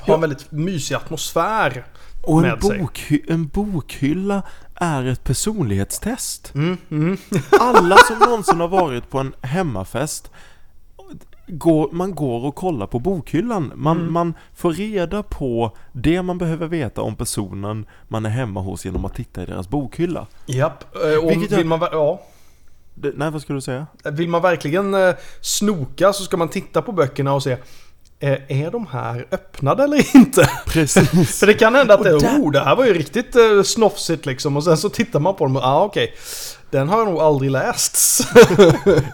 [0.00, 1.86] Ha en väldigt mysig atmosfär.
[2.22, 2.78] Och en, med sig.
[2.78, 4.42] bokhy- en bokhylla
[4.74, 6.54] är ett personlighetstest.
[6.54, 7.16] Mm, mm.
[7.60, 10.30] Alla som någonsin har varit på en hemmafest
[11.46, 13.72] går, man går och kollar på bokhyllan.
[13.74, 14.12] Man, Mm.
[14.12, 19.04] man får reda på det man behöver veta om personen man är hemma hos genom
[19.04, 20.26] att titta i deras bokhylla.
[20.46, 20.84] Japp.
[20.96, 22.20] eh, Och Vilket jag- vill, man, ja,
[22.94, 23.86] nej, vad skulle du säga?
[24.04, 27.56] vill man verkligen eh, snoka så ska man titta på böckerna och se
[28.20, 30.50] är, är de här öppnade eller inte?
[30.66, 31.10] Precis.
[31.38, 34.26] För det kan hända att det, där- oh, det här var ju riktigt eh, snofsigt
[34.26, 34.56] liksom.
[34.56, 36.14] Och sen så tittar man på dem och, ah okej.
[36.70, 38.24] Den har jag nog aldrig läst.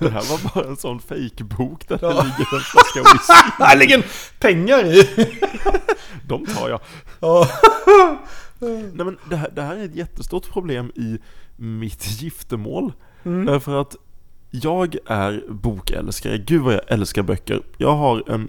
[0.01, 2.09] Det här var bara en sån fejkbok där Ja.
[2.09, 3.33] det ligger en flaska whisky.
[3.65, 4.07] Här ligger
[4.41, 5.09] pengar i.
[6.29, 6.81] De tar jag.
[7.21, 7.49] Ja.
[8.61, 11.19] Nej men det här, det här är ett jättestort problem i
[11.57, 12.93] mitt giftermål.
[13.25, 13.45] Mm.
[13.47, 13.97] Därför att
[14.51, 16.39] jag är bokälskare.
[16.39, 17.63] Gud vad jag älskar böcker.
[17.79, 18.49] Jag har en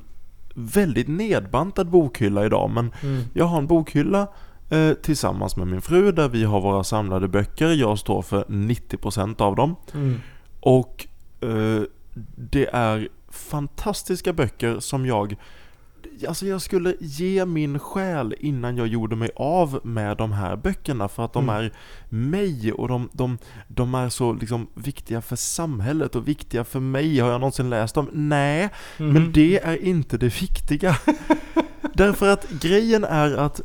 [0.53, 3.23] väldigt nedbantad bokhylla idag men Mm.
[3.33, 4.27] jag har en bokhylla
[4.69, 7.67] eh, tillsammans med min fru där vi har våra samlade böcker.
[7.73, 9.75] Jag står för 90% av dem.
[9.93, 10.19] Mm.
[10.59, 11.07] Och
[11.41, 11.81] eh,
[12.35, 15.35] det är fantastiska böcker som jag
[16.27, 21.07] Alltså jag skulle ge min själ innan jag gjorde mig av med de här böckerna
[21.07, 21.55] för att de Mm.
[21.65, 21.73] är
[22.09, 27.19] mig och de, de, de är så liksom viktiga för samhället och viktiga för mig.
[27.19, 28.09] Har jag någonsin läst dem?
[28.13, 29.13] Nej, Mhm.
[29.13, 30.95] men det är inte det viktiga.
[31.93, 33.61] Därför att grejen är att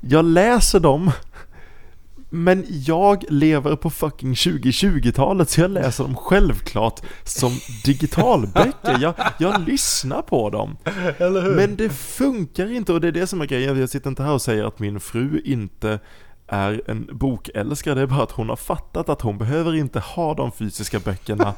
[0.00, 1.10] jag läser dem
[2.30, 7.52] men jag lever på fucking 2020-talet så jag läser dem självklart som
[7.84, 8.98] digitalböcker.
[9.00, 10.76] Jag, jag lyssnar på dem.
[11.56, 13.80] Men det funkar inte och det är det som är grejen.
[13.80, 15.98] Jag sitter inte här och säger att min fru inte
[16.46, 17.94] är en bokälskare.
[17.94, 21.54] Det är bara att hon har fattat att hon behöver inte ha de fysiska böckerna.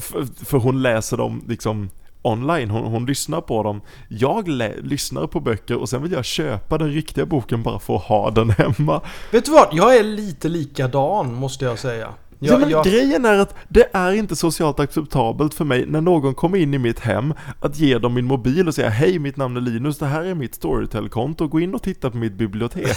[0.00, 1.90] för, för hon läser dem liksom
[2.22, 3.80] online, hon, hon lyssnar på dem.
[4.08, 4.48] Jag
[4.82, 8.30] lyssnar på böcker och sen vill jag köpa den riktiga boken bara för att ha
[8.30, 9.00] den hemma.
[9.30, 9.68] Vet du vad?
[9.72, 12.08] Jag är lite likadan måste jag säga.
[12.38, 16.00] ja, Jag, men jag, grejen är att det är inte socialt acceptabelt för mig när
[16.00, 19.36] någon kommer in i mitt hem att ge dem min mobil och säga Hej mitt
[19.36, 22.96] namn är Linus, det här är mitt Storytel-konto, gå in och titta på mitt bibliotek.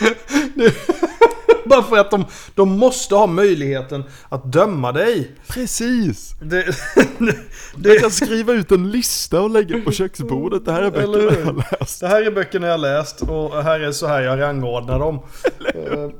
[1.70, 5.30] bara för att de, de måste ha möjligheten att döma dig.
[5.48, 6.34] Precis!
[6.42, 6.64] Det,
[7.18, 7.34] Jag
[7.76, 11.44] det, kan skriva ut en lista och lägga på köksbordet, det här är böckerna jag
[11.44, 12.00] har läst.
[12.00, 15.20] det här är böckerna jag läst och här är så här jag rangordnar dem.
[15.74, 16.10] Eh,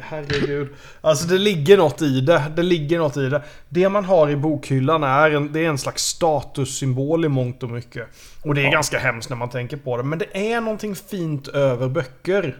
[0.00, 0.68] Herregud.
[1.00, 2.42] Alltså det ligger något i det.
[2.56, 3.42] Det ligger något i det.
[3.68, 7.70] Det man har i bokhyllan är en, det är en slags statussymbol i mångt och
[7.70, 8.06] mycket.
[8.42, 10.02] Och det är ganska hemskt när man tänker på det.
[10.02, 12.56] Men det är någonting fint över böcker.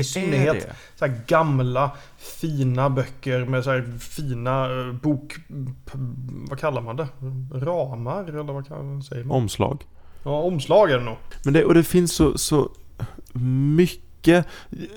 [0.00, 5.36] I synnerhet så här gamla fina böcker med så här fina eh, bok...
[6.48, 7.08] Vad kallar man det?
[7.52, 9.36] Ramar eller vad kan, säger man?
[9.36, 9.86] Omslag.
[10.22, 11.16] Ja, omslag är det nog.
[11.44, 12.70] Men det, och det finns så, så
[13.72, 14.46] mycket,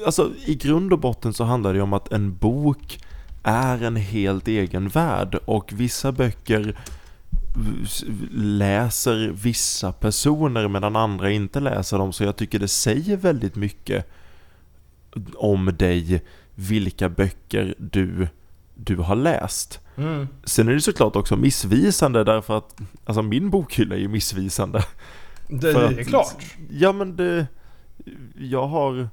[0.06, 3.00] alltså i grund och botten så handlar det om att en bok
[3.44, 6.76] är en helt egen värld och vissa böcker
[8.32, 14.08] läser vissa personer medan andra inte läser dem så jag tycker det säger väldigt mycket
[15.36, 16.24] om dig
[16.56, 18.28] vilka böcker du,
[18.76, 19.80] du har läst.
[19.96, 20.28] Mm.
[20.44, 24.86] Sen är det såklart också missvisande därför att alltså min bokhylla är ju missvisande.
[25.48, 26.44] Det, det är att- klart.
[26.70, 27.48] Ja men det...
[28.40, 29.10] Jag har...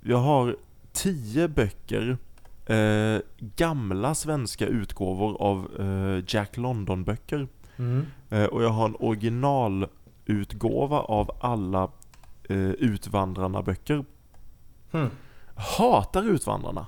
[0.00, 0.56] Jag har
[0.92, 2.16] tio böcker.
[2.66, 7.48] Eh, gamla svenska utgåvor av eh, Jack London-böcker.
[7.76, 8.06] Mm.
[8.30, 11.82] Eh, och jag har en originalutgåva av alla
[12.48, 14.04] eh, Utvandrarna-böcker.
[14.92, 15.10] Hmm.
[15.54, 16.86] Hatar Utvandrarna.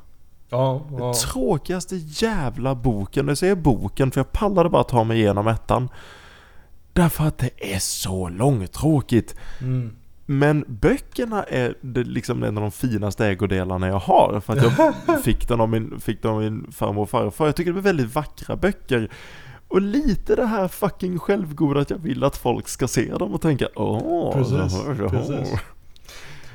[0.48, 1.14] Ja, ja.
[1.14, 3.28] Tråkigaste jävla boken.
[3.28, 5.88] Jag säger boken för jag pallade bara ta mig igenom ettan.
[6.92, 9.36] Därför att det är så långtråkigt.
[9.60, 9.96] Mm.
[10.26, 14.40] Men böckerna är liksom en av de finaste ägodelarna jag har.
[14.40, 14.62] För att
[15.06, 17.46] jag fick den av min, fick den av min farmor och farfar.
[17.46, 19.10] Jag tycker det är väldigt vackra böcker.
[19.68, 23.40] Och lite det här fucking självgoda att jag vill att folk ska se dem och
[23.40, 25.60] tänka åh, Precis, här, precis.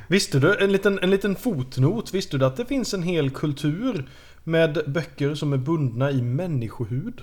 [0.10, 4.10] Visste du, en liten, en liten fotnot, visste du att det finns en hel kultur
[4.44, 7.22] med böcker som är bundna i människohud?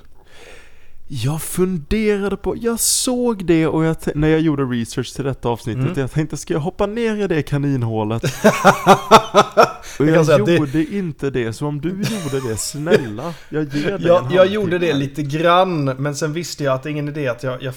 [1.08, 5.82] Jag funderade på, jag såg det och jag, när jag gjorde research till detta avsnittet,
[5.84, 6.00] Mm.
[6.00, 8.22] jag tänkte ska jag hoppa ner i det kaninhålet?
[9.98, 13.64] och Jag jag, att det- gjorde inte det, så om du gjorde det, snälla, jag
[13.64, 14.44] ger dig en Jag, jag halvtimme.
[14.44, 17.62] gjorde det lite grann, men sen visste jag att det är ingen idé att jag,
[17.62, 17.74] jag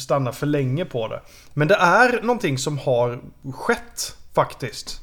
[0.00, 1.20] stannar för länge på det.
[1.54, 3.20] Men det är någonting som har
[3.52, 5.00] skett faktiskt.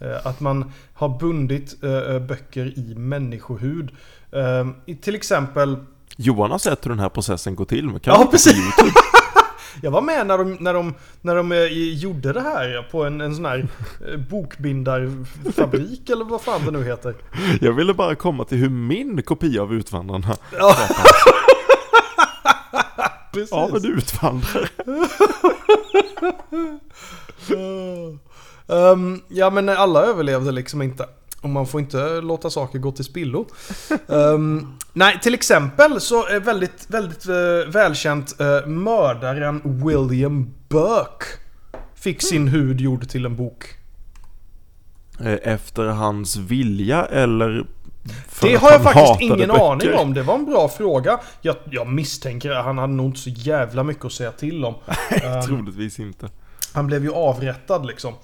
[0.00, 3.90] Eh, Att man har bundit eh, böcker i människohud.
[4.32, 5.76] Eh, Till exempel
[6.16, 8.56] Johan har sett hur den här processen går till, kan Ja, precis.
[9.82, 11.64] Jag var med när de, när de, när de eh,
[11.98, 13.68] gjorde det här på en, en sån här
[14.12, 17.14] eh, bokbindarfabrik eller vad fan det nu heter.
[17.60, 20.76] Jag ville bara komma till hur min kopia av Utvandrarna Ja.
[23.32, 23.52] Precis.
[23.62, 24.68] av en utvandrare.
[28.70, 31.06] Ehm, ja, men alla överlevde liksom inte.
[31.40, 33.46] Och man får inte låta saker gå till spillo.
[34.08, 41.24] Ehm, nej, till exempel så är väldigt, väldigt eh, välkänt uh, mördaren William Burke
[41.94, 43.64] fick sin hud gjord till en bok.
[45.20, 47.66] Eh, Efter hans vilja eller
[48.28, 49.72] för Det att har jag han faktiskt ingen böcker?
[49.72, 50.14] aning om.
[50.14, 51.20] Det var en bra fråga.
[51.40, 54.74] Jag, jag misstänker att han hade nog inte så jävla mycket att säga till om.
[55.10, 56.28] Ehm, Troligtvis inte.
[56.72, 58.14] Han blev ju avrättad liksom.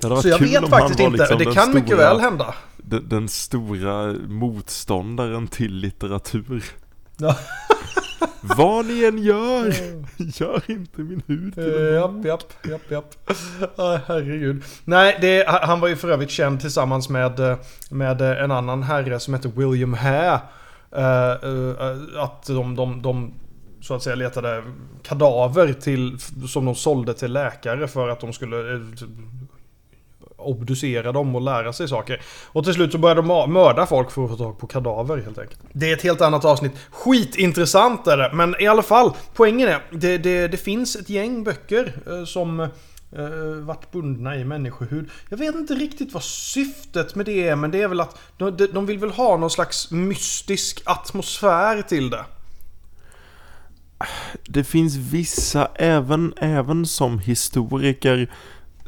[0.00, 1.16] Varit så jag vet faktiskt inte.
[1.18, 2.54] liksom det kan mycket stora- väl hända.
[2.76, 6.64] Den, den stora motståndaren till litteratur.
[7.16, 7.36] Ja.
[8.56, 9.74] Vad ni än gör,
[10.40, 13.30] gör inte min hud till Eh, Japp, japp, japp, japp.
[13.76, 14.62] Ah, herregud.
[14.84, 17.56] Nej, det, han var ju för övrigt känd tillsammans med, eh,
[17.90, 20.40] med en annan herre som heter William Hare.
[20.96, 23.32] Eh, eh, att de, de, de
[23.84, 24.62] så att säga letade
[25.02, 26.18] kadaver till,
[26.48, 28.80] som de sålde till läkare för att de skulle eh,
[30.36, 32.22] obducera dem och lära sig saker.
[32.46, 35.38] Och till slut så började de mörda folk för att få tag på kadaver helt
[35.38, 35.60] enkelt.
[35.72, 36.72] Det är ett helt annat avsnitt.
[36.90, 39.10] Skitintressant är det, men i alla fall.
[39.34, 42.68] Poängen är, det, det, det finns ett gäng böcker eh, som eh,
[43.62, 45.10] varit bundna i människohud.
[45.28, 48.68] Jag vet inte riktigt vad syftet med det är, men det är väl att de-
[48.72, 52.24] de vill väl ha någon slags mystisk atmosfär till det.
[54.48, 58.30] Det finns vissa, även, även som historiker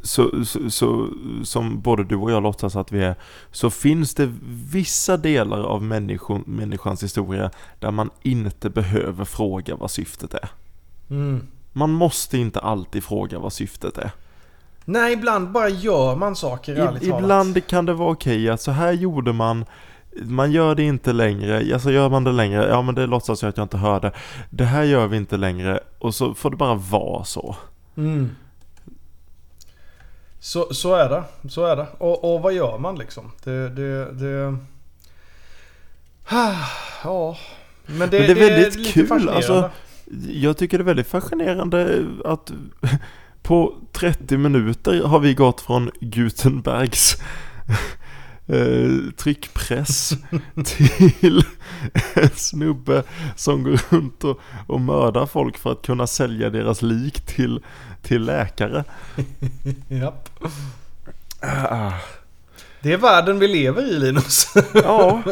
[0.03, 1.09] så, så, så,
[1.45, 3.15] som både du och jag låtsas att vi är,
[3.51, 4.33] så finns det
[4.73, 10.49] vissa delar av människor, människans historia där man inte behöver fråga vad syftet är.
[11.11, 11.47] Mm.
[11.73, 14.11] Man måste inte alltid fråga vad syftet är.
[14.85, 17.03] Nej, ibland bara gör man saker I, talat.
[17.03, 19.65] ibland kan det vara okej att så här gjorde man
[20.23, 23.49] man gör det inte längre, alltså gör man det längre, ja men det låtsas jag
[23.49, 24.13] att jag inte hörde.
[24.51, 27.57] Det här gör vi inte längre och så får det bara vara så.
[27.97, 28.31] Mm.
[30.39, 31.25] Så, så är det.
[31.49, 31.87] Så är det.
[31.99, 33.33] Och, och vad gör man liksom?
[33.45, 33.69] Det...
[33.69, 34.57] det, det...
[37.05, 37.37] Ja.
[37.87, 39.71] Men det, Men det är väldigt lite kul, alltså.
[40.29, 42.53] Jag tycker det är väldigt fascinerande att
[43.43, 47.17] på 30 minuter har vi gått från Gutenbergs
[48.47, 50.13] eh, tryckpress
[50.65, 51.45] till
[52.15, 53.03] en snubbe
[53.37, 57.61] som går runt och, och mördar folk för att kunna sälja deras lik till,
[58.03, 58.85] till läkare.
[59.89, 60.29] Japp.
[61.41, 61.93] Ah.
[62.81, 64.55] Det är världen vi lever i Linus.
[64.75, 65.23] Ja,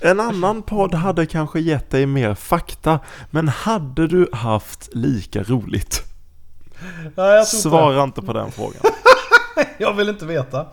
[0.00, 3.00] en annan podd hade kanske gett dig mer fakta,
[3.30, 6.02] men hade du haft lika roligt?
[7.16, 8.82] Nej, Svara inte på den frågan.
[9.78, 10.66] Jag vill inte veta.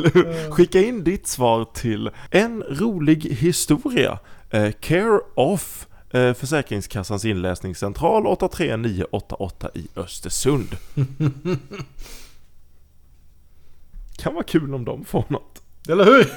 [0.50, 4.18] Skicka in ditt svar till en rolig historia.
[4.50, 10.76] Eh, care of eh, Försäkringskassans inläsningscentral 83988 i Östersund.
[14.16, 15.62] kan vara kul om de får något.
[15.88, 16.32] Eller hur?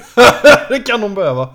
[0.68, 1.54] det kan de behöva.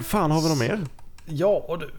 [0.00, 0.80] Fan, har vi något mer?
[1.24, 1.90] Ja du.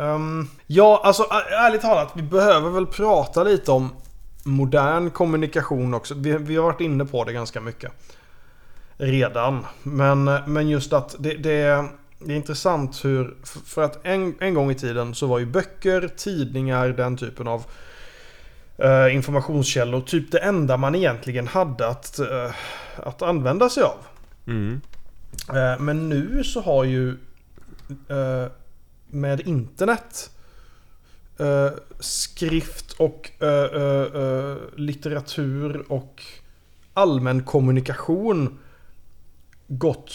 [0.00, 2.12] Ehm, ja, alltså ärligt talat.
[2.14, 3.90] Vi behöver väl prata lite om
[4.44, 6.14] modern kommunikation också.
[6.14, 7.92] Vi, vi har varit inne på det ganska mycket.
[8.96, 9.66] Redan.
[9.82, 11.84] Men, men just att det, det, är,
[12.18, 13.36] det är intressant hur...
[13.64, 17.64] För att en, en gång i tiden så var ju böcker, tidningar, den typen av
[18.78, 22.50] eh, informationskällor typ det enda man egentligen hade att, eh,
[22.96, 23.96] att använda sig av.
[24.46, 24.80] Mm.
[25.48, 27.08] Eh, Men nu så har ju
[28.08, 28.46] eh,
[29.10, 30.30] med internet
[31.38, 36.22] eh, skrift och eh, eh, eh, litteratur och
[36.94, 38.58] allmän kommunikation
[39.68, 40.12] gått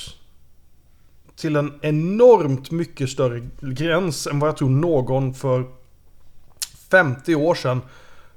[1.36, 5.66] till en enormt mycket större gräns än vad jag tror någon för
[6.92, 7.82] 50 år sedan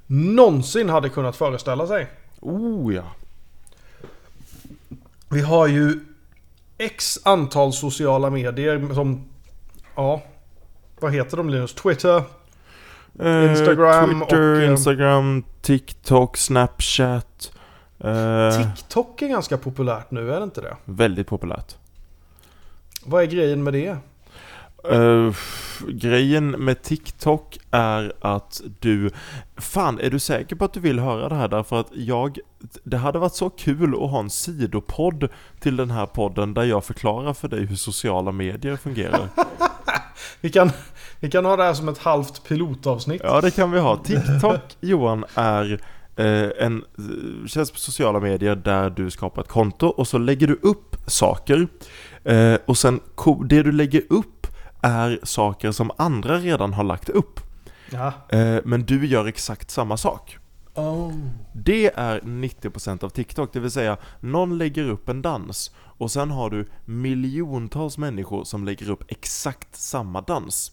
[0.07, 2.07] någonsin hade kunnat föreställa sig.
[2.39, 3.03] Oh ja.
[5.29, 5.99] Vi har ju
[6.77, 9.29] X antal sociala medier som...
[9.95, 10.21] Ja.
[10.99, 11.73] Vad heter de Linus?
[11.73, 12.23] Twitter?
[13.19, 17.51] Eh, Instagram Twitter, och, eh, Instagram, TikTok, Snapchat.
[17.99, 20.75] Eh, TikTok är ganska populärt nu, är det inte det?
[20.85, 21.75] väldigt populärt.
[23.05, 23.97] Vad är grejen med det?
[24.91, 25.33] Eh,
[25.87, 29.11] grejen med TikTok är att du...
[29.57, 31.47] Fan, är du säker på att du vill höra det här?
[31.47, 32.39] Därför att jag...
[32.83, 35.29] Det hade varit så kul att ha en sidopodd
[35.59, 39.29] till den här podden där jag förklarar för dig hur sociala medier fungerar.
[40.41, 40.71] Vi kan,
[41.19, 43.21] vi kan ha det här som ett halvt pilotavsnitt.
[43.23, 43.97] Ja, det kan vi ha.
[43.97, 45.81] TikTok, Johan, är
[46.15, 50.47] eh, en eh, tjänst på sociala medier där du skapar ett konto och så lägger
[50.47, 51.67] du upp saker.
[52.23, 52.99] Eh, och sen,
[53.49, 54.47] det du lägger upp
[54.81, 57.39] är saker som andra redan har lagt upp.
[57.91, 58.13] Ja.
[58.29, 60.37] Eh, men du gör exakt samma sak.
[60.77, 61.13] Oh.
[61.53, 66.31] Det är 90% av TikTok, det vill säga någon lägger upp en dans och sen
[66.31, 70.71] har du miljontals människor som lägger upp exakt samma dans.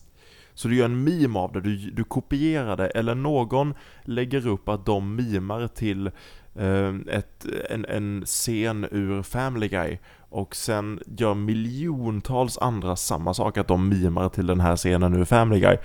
[0.55, 3.75] Så du gör en meme av det, du, du kopierar det, eller någon
[4.05, 6.07] lägger upp att de mimar till
[6.55, 9.99] eh, ett, en, en scen ur Family Guy
[10.31, 15.25] och sen gör miljontals andra samma sak, att de mimar till den här scenen ur
[15.25, 15.77] Family Guy.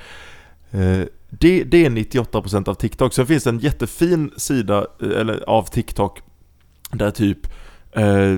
[0.72, 3.13] Eh, det, det är 98% av TikTok.
[3.13, 6.22] Sen finns det en jättefin sida eh, eller, av TikTok
[6.91, 7.39] där typ
[7.91, 8.38] eh,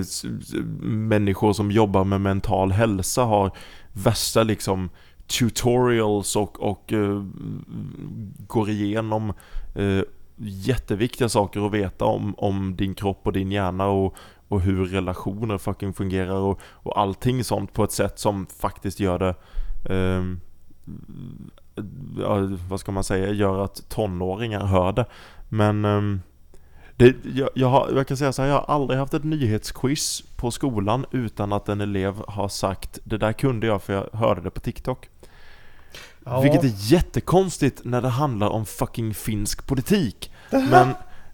[0.82, 3.50] människor som jobbar med mental hälsa har
[3.92, 4.90] värsta liksom
[5.26, 7.24] tutorials och, och eh,
[8.46, 9.32] går igenom
[9.74, 10.02] eh,
[10.36, 14.16] jätteviktiga saker att veta om, om din kropp och din hjärna och,
[14.48, 19.18] och hur relationer fucking fungerar och, och allting sånt på ett sätt som faktiskt gör
[19.18, 19.34] det
[19.94, 20.22] eh,
[22.18, 25.06] ja, vad ska man säga, gör att tonåringar hör det.
[25.48, 26.20] Men ehm,
[26.96, 30.22] det, jag, jag, har, jag kan säga så här, jag har aldrig haft ett nyhetsquiz
[30.36, 34.40] på skolan utan att en elev har sagt det där kunde jag för jag hörde
[34.40, 35.08] det på TikTok.
[36.24, 36.40] Ja.
[36.40, 40.32] Vilket är jättekonstigt när det handlar om fucking finsk politik.
[40.50, 40.88] Men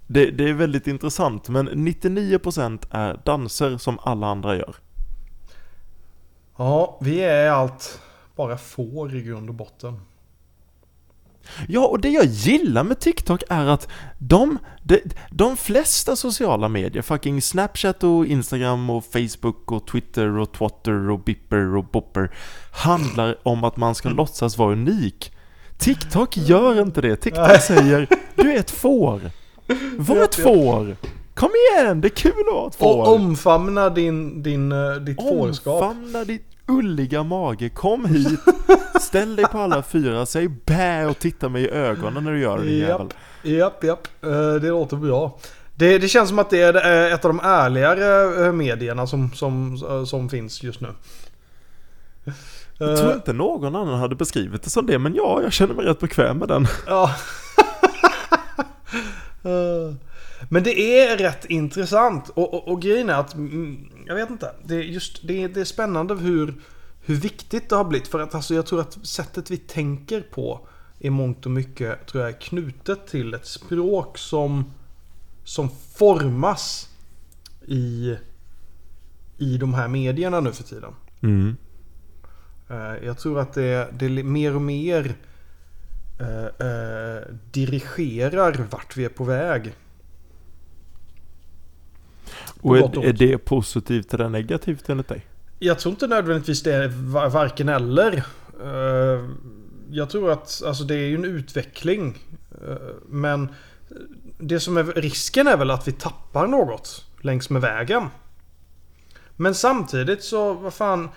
[0.06, 1.48] det, det är väldigt intressant.
[1.48, 4.76] Men 99% är danser som alla andra gör.
[6.56, 8.00] Ja, vi är allt
[8.36, 10.00] bara får i grund och botten.
[11.68, 13.88] Ja, och det jag gillar med TikTok är att
[14.18, 20.52] de, de, de flesta sociala medier, fucking Snapchat och Instagram och Facebook och Twitter och
[20.52, 22.30] Twitter och Bipper och Bopper
[22.72, 25.32] handlar om att man ska låtsas vara unik.
[25.78, 27.16] TikTok gör inte det.
[27.16, 29.20] TikTok säger du är ett får.
[29.98, 30.96] Var ett får.
[31.34, 33.00] Kom igen, det är kul att vara ett får.
[33.00, 35.82] Och omfamna din, din, eh, ditt fårskap.
[35.82, 38.40] Omfamna ditt ulliga mage, kom hit,
[39.00, 42.58] ställ dig på alla fyra, säg bä och titta mig i ögonen när du gör
[42.58, 43.06] det din jävel.
[43.42, 44.08] Japp, japp.
[44.22, 45.38] Eh, Det låter bra.
[45.74, 49.30] Det, det känns som att det är eh, ett av de ärligare eh, medierna som,
[49.32, 50.88] som, som finns just nu.
[52.78, 55.84] Jag tror inte någon annan hade beskrivit det som det, men ja, jag känner mig
[55.84, 56.66] rätt bekväm med den.
[56.86, 57.10] Ja.
[60.48, 64.54] Men det är rätt intressant och, och, och grejen är att, mm, jag vet inte,
[64.64, 66.54] det är, just, det är, det är spännande hur,
[67.00, 68.08] hur viktigt det har blivit.
[68.08, 72.24] För att alltså, jag tror att sättet vi tänker på i mångt och mycket tror
[72.24, 74.72] jag är knutet till ett språk som,
[75.44, 76.88] som formas
[77.66, 78.16] i,
[79.38, 80.92] i de här medierna nu för tiden.
[81.22, 81.56] Mm.
[82.68, 85.16] Eh, Jag tror att det, det mer och mer
[86.20, 89.72] eh, eh, dirigerar vart vi är på väg.
[92.60, 95.26] Och är, är det positivt eller negativt enligt dig?
[95.58, 98.12] Jag tror inte nödvändigtvis det är va- varken eller.
[98.64, 99.28] Eh,
[99.90, 102.18] Jag tror att alltså, det är ju en utveckling.
[102.68, 102.76] Eh,
[103.08, 103.48] Men
[104.38, 108.06] det som är risken är väl att vi tappar något längs med vägen.
[109.36, 111.08] Men samtidigt så, vad fan.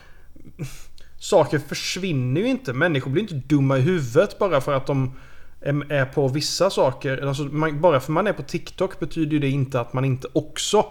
[1.19, 2.73] Saker försvinner ju inte.
[2.73, 5.13] Människor blir inte dumma i huvudet bara för att de
[5.61, 7.27] är är på vissa saker.
[7.27, 10.27] Alltså, man, bara för man är på TikTok betyder ju det inte att man inte
[10.33, 10.85] också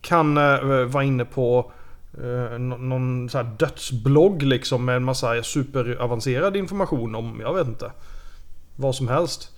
[0.00, 1.72] kan uh, vara inne på
[2.24, 7.92] uh, någon, så här dödsblogg liksom med en massa superavancerad information om, jag vet inte,
[8.76, 9.52] vad som helst.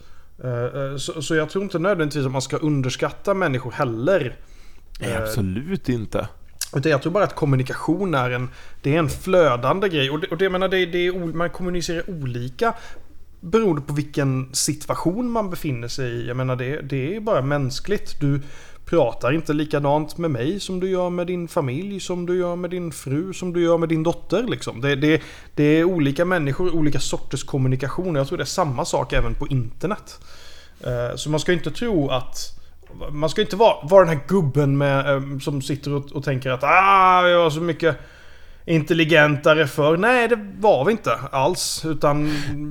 [0.44, 4.36] Eh, så, så jag tror inte nödvändigtvis att man ska underskatta människor heller.
[5.00, 6.28] Nej, absolut inte.
[6.76, 8.48] utan jag tror bara att kommunikation är en,
[8.82, 10.10] det är en flödande grej.
[10.10, 12.74] Och det, och det menar, det, det är, man kommunicerar olika
[13.40, 16.26] beroende på vilken situation man befinner sig i.
[16.26, 18.20] Jag menar, det, det är bara mänskligt.
[18.20, 18.40] Du
[18.92, 22.70] pratar inte likadant med mig som du gör med din familj, som du gör med
[22.70, 24.42] din fru, som du gör med din dotter.
[24.42, 24.80] Liksom.
[24.80, 25.22] Det, det,
[25.54, 28.14] det är olika människor, olika sorters kommunikation.
[28.14, 30.20] Jag tror det är samma sak även på internet.
[30.80, 32.36] Eh, så man ska inte tro att
[33.10, 36.50] man ska inte vara, vara den här gubben med, eh, som sitter och, och tänker
[36.50, 37.96] att ah, jag har så mycket
[38.66, 41.84] intelligentare för Nej, det var vi inte alls.
[41.84, 42.24] Utan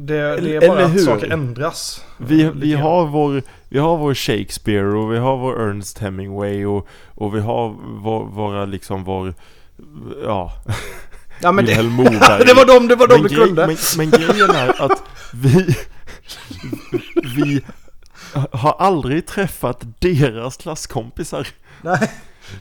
[0.06, 2.06] det, det är bara att saker ändras.
[2.18, 6.88] Vi, vi, har vår, vi har vår Shakespeare och vi har vår Ernst Hemingway och,
[7.16, 7.70] och vi har
[8.04, 9.34] vår, våra liksom vår,
[10.24, 10.52] ja,
[11.42, 11.76] Ja men det,
[12.46, 13.68] det var de, det var de men, du grej- kunde.
[13.68, 15.76] men, men grejen är att vi,
[17.36, 17.62] vi
[18.52, 21.48] har aldrig träffat deras klasskompisar.
[21.82, 22.12] Nej.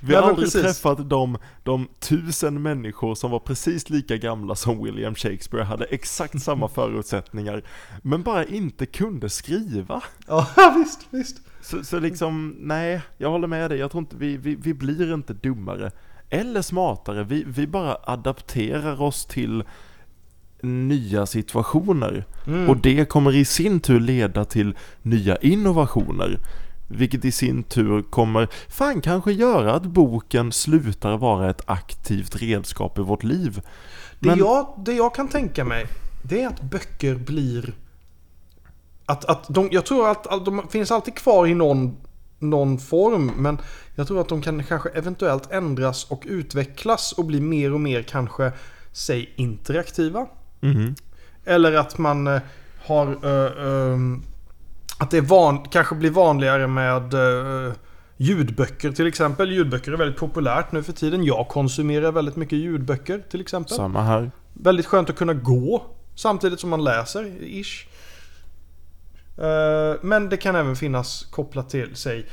[0.00, 0.62] Vi har Nej, aldrig precis.
[0.62, 6.42] träffat de, de tusen människor som var precis lika gamla som William Shakespeare, hade exakt
[6.42, 7.62] samma förutsättningar,
[8.02, 10.02] men bara inte kunde skriva.
[10.26, 11.36] Ja visst, visst.
[11.62, 13.78] Så, så liksom, nej, jag håller med dig.
[13.78, 15.90] Jag tror inte, vi, vi, vi blir inte dummare.
[16.30, 17.24] Eller smartare.
[17.24, 19.64] Vi, vi bara adapterar oss till
[20.62, 22.24] nya situationer.
[22.46, 22.70] Mm.
[22.70, 26.38] Och det kommer i sin tur leda till nya innovationer.
[26.92, 32.98] Vilket i sin tur kommer fan kanske göra att boken slutar vara ett aktivt redskap
[32.98, 33.60] i vårt liv.
[34.18, 35.86] Det, Men- jag, det jag kan tänka mig,
[36.22, 37.74] det är att böcker blir...
[39.06, 41.96] Att, att de, jag tror att, att de finns alltid kvar i någon,
[42.38, 43.58] någon form, men
[43.94, 48.02] jag tror att de kan kanske eventuellt ändras och utvecklas och bli mer och mer
[48.02, 48.52] kanske,
[48.92, 50.26] säg interaktiva.
[50.60, 50.94] Mhm.
[51.44, 52.40] Eller att man eh,
[52.86, 53.06] har...
[53.06, 54.22] eh, ehm,
[55.00, 57.72] att det van, kanske blir vanligare med eh,
[58.16, 59.50] ljudböcker till exempel.
[59.52, 61.24] Ljudböcker är väldigt populärt nu för tiden.
[61.24, 63.76] Jag konsumerar väldigt mycket ljudböcker till exempel.
[63.76, 64.30] Samma här.
[64.52, 65.82] Väldigt skönt att kunna gå
[66.14, 67.86] samtidigt som man läser, ish.
[69.38, 72.26] Eh, Men det kan även finnas kopplat till sig.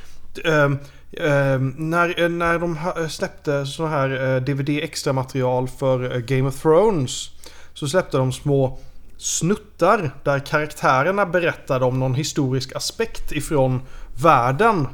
[0.46, 0.78] Ehm,
[1.22, 6.20] ehm, när, eh, när de ha- släppte så här eh, DVD extra material för eh,
[6.20, 7.30] Game of Thrones
[7.74, 8.80] så släppte de små
[9.18, 13.82] snuttar där karaktärerna berättade om någon historisk aspekt ifrån
[14.22, 14.88] världen.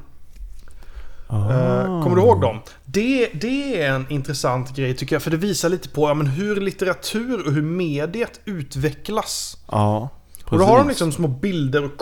[1.30, 2.62] Eh, Kommer du ihåg dem?
[2.86, 5.24] Det, det är en intressant grej tycker jag.
[5.24, 9.58] För det visar lite på ja, men hur litteratur och hur mediet utvecklas.
[9.72, 10.10] Ja,
[10.46, 10.90] Och då har de precis.
[11.02, 11.98] liksom små bilder och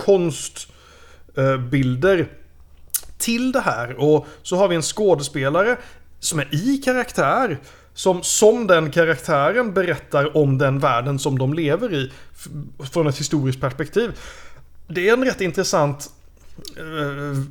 [1.33, 2.27] konstbilder
[3.17, 3.99] till det här.
[3.99, 5.77] Och så har vi en skådespelare
[6.19, 7.59] som är i karaktär.
[8.01, 12.11] Som, som den karaktären berättar om den världen som de lever i.
[12.91, 14.11] Från ett historiskt perspektiv.
[14.87, 16.09] Det är en rätt intressant
[16.77, 17.43] eh,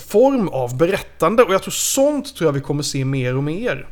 [0.00, 1.42] form av berättande.
[1.42, 3.88] Och jag tror sånt tror jag vi kommer se mer och mer.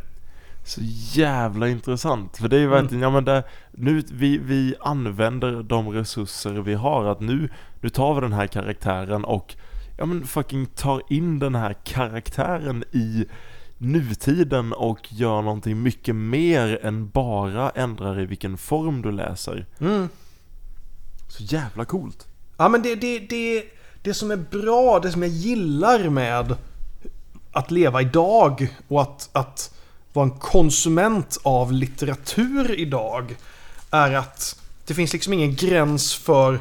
[0.65, 0.81] Så
[1.21, 2.37] jävla intressant.
[2.37, 2.81] För det är ju Mm.
[2.83, 7.05] verkligen, ja men det, nu, vi, vi använder de resurser vi har.
[7.05, 7.49] Att nu,
[7.81, 9.55] nu tar vi den här karaktären och
[9.99, 13.27] ja men fucking tar in den här karaktären i
[13.79, 19.67] nutiden och gör någonting mycket mer än bara ändrar i vilken form du läser.
[19.81, 20.09] Mm.
[21.29, 22.27] Så jävla coolt.
[22.57, 23.65] Ja men det, det, det,
[24.03, 26.57] det som är bra, det som jag gillar med
[27.53, 29.75] att leva idag och att, att
[30.13, 33.37] vara en konsument av litteratur idag
[33.91, 36.61] är att det finns liksom ingen gräns för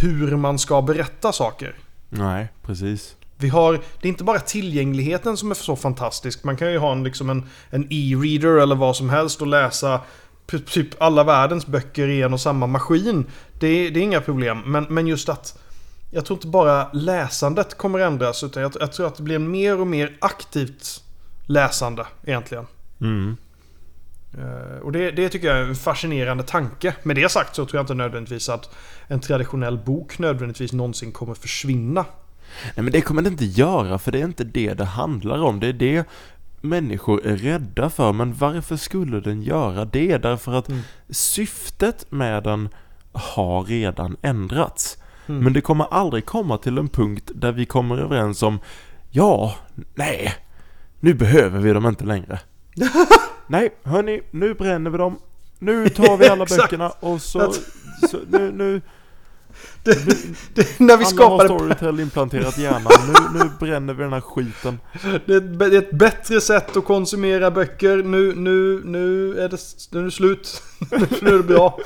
[0.00, 1.74] hur man ska berätta saker.
[2.08, 3.16] Nej, precis.
[3.38, 6.44] Vi har, det är inte bara tillgängligheten som är så fantastisk.
[6.44, 10.00] Man kan ju ha en, liksom en, en e-reader eller vad som helst och läsa
[10.66, 13.26] typ alla världens böcker i en och samma maskin.
[13.60, 14.62] Det, är- det är inga problem.
[14.66, 15.58] Men, men just att
[16.10, 19.80] jag tror inte bara läsandet kommer ändras utan jag, jag tror att det blir mer
[19.80, 21.02] och mer aktivt
[21.46, 22.66] läsande egentligen.
[23.00, 23.36] Mm.
[24.38, 26.94] Eh, Och det, det tycker jag är en fascinerande tanke.
[27.02, 28.74] Med det sagt så tror jag inte nödvändigtvis att
[29.06, 32.04] en traditionell bok nödvändigtvis någonsin kommer försvinna.
[32.74, 35.60] Nej men det kommer det inte göra för det är inte det det handlar om.
[35.60, 36.04] Det är det
[36.60, 38.12] människor är rädda för.
[38.12, 40.18] Men varför skulle den göra det?
[40.18, 40.80] Därför att Mm.
[41.10, 42.68] syftet med den
[43.12, 44.98] har redan ändrats.
[45.26, 45.44] Mm.
[45.44, 48.58] Men det kommer aldrig komma till en punkt där vi kommer överens om
[49.10, 49.54] Ja,
[49.94, 50.34] nej,
[51.00, 52.40] nu behöver vi dem inte längre.
[53.46, 55.18] nej, hörni, nu bränner vi dem.
[55.58, 57.52] Nu tar vi alla böckerna och så,
[58.10, 58.80] så nu, nu,
[59.86, 62.92] Det, det, när vi alla har skapade Storytel implanterat i hjärnan.
[63.32, 64.80] Nu, nu bränner vi den här skiten.
[65.26, 67.96] Det är, ett, det är ett bättre sätt att konsumera böcker.
[67.96, 69.58] Nu, nu, nu är det,
[69.90, 70.62] nu är det slut.
[71.22, 71.78] nu är det bra.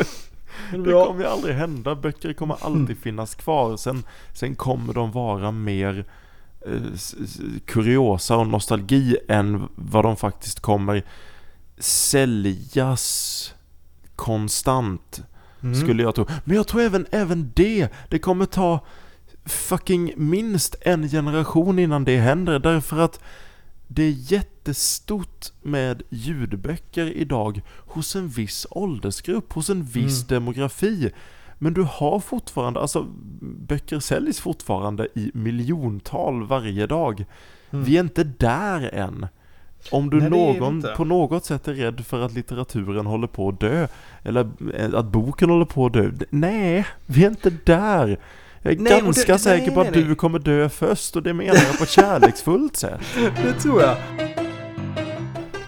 [0.70, 1.94] Det kommer ju aldrig hända.
[1.94, 3.76] Böcker kommer alltid finnas kvar.
[3.76, 4.02] Sen,
[4.34, 6.04] sen kommer de vara mer
[6.66, 6.82] eh,
[7.66, 11.04] kuriosa och nostalgi än vad de faktiskt kommer
[11.78, 13.54] säljas
[14.16, 15.22] konstant.
[15.62, 15.74] Mm.
[15.74, 16.26] Skulle jag tro.
[16.44, 18.80] Men jag tror även, även det, det kommer ta
[19.44, 22.58] fucking minst en generation innan det händer.
[22.58, 23.20] Därför att
[23.88, 31.10] det är jättestort med ljudböcker idag hos en viss åldersgrupp, hos en viss demografi.
[31.58, 33.06] Men du har fortfarande, alltså
[33.40, 37.24] böcker säljs fortfarande i miljontal varje dag.
[37.70, 39.26] Vi är inte där än.
[39.90, 43.60] Om du Nej, någon, på något sätt är rädd för att litteraturen håller på att
[43.60, 43.86] dö,
[44.22, 46.10] eller eh, att boken håller på att dö.
[46.30, 48.18] Nej, vi är inte där.
[48.62, 51.22] Jag är Nej, ganska det- säker nej, på att nej, du kommer dö först och
[51.22, 53.00] det menar jag på ett kärleksfullt sätt.
[53.44, 53.96] Det tror jag.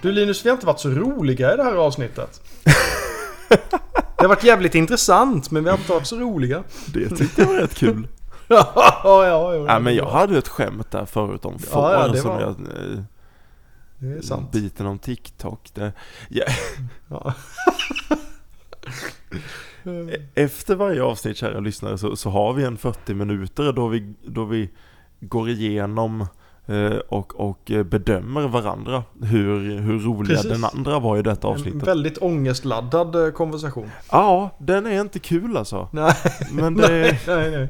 [0.02, 2.40] Du Linus, vi har inte varit så roliga i det här avsnittet.
[4.16, 6.62] Det har varit jävligt intressant, men vi har inte varit så roliga.
[6.94, 8.08] Det tyckte jag var rätt kul.
[8.48, 8.72] ja,
[9.04, 12.30] ja, ja, Ja, men jag hade ett skämt där förut om får Ja, ja, som
[12.30, 12.56] var- jag...
[14.02, 14.52] Det är sant.
[14.52, 15.70] biten om TikTok.
[15.74, 15.92] Det,
[16.28, 16.44] ja,
[17.08, 17.34] Ja.
[20.34, 24.44] efter varje avsnitt kära lyssnare så, så har vi en 40 minuter då vi, då
[24.44, 24.70] vi
[25.20, 26.26] går igenom
[26.66, 30.50] eh, och, och eh, bedömer varandra hur, hur roliga Precis.
[30.52, 31.82] den andra var i detta En avsnittet.
[31.88, 33.90] väldigt ångestladdad eh, konversation.
[34.10, 35.88] Ja, den är inte kul alltså.
[35.92, 36.14] Nej,
[36.52, 37.68] Men det, nej, nej, nej.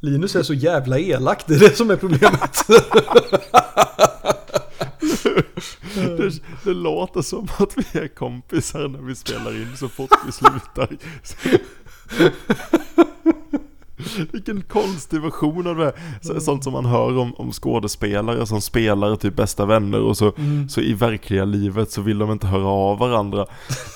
[0.00, 2.56] Linus är så jävla elak, det är det som är problemet.
[5.94, 10.32] det, det låter som att vi är kompisar när vi spelar in så fort vi
[10.32, 10.88] slutar.
[14.32, 15.92] Vilken konstig version av det.
[16.20, 20.32] Så, sånt som man hör om, om skådespelare som spelar typ bästa vänner och så,
[20.68, 23.46] så i verkliga livet så vill de inte höra av varandra.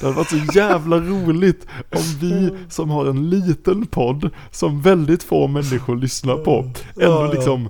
[0.01, 5.23] Det hade varit så jävla roligt om vi som har en liten podd som väldigt
[5.23, 7.69] få människor lyssnar på ändå liksom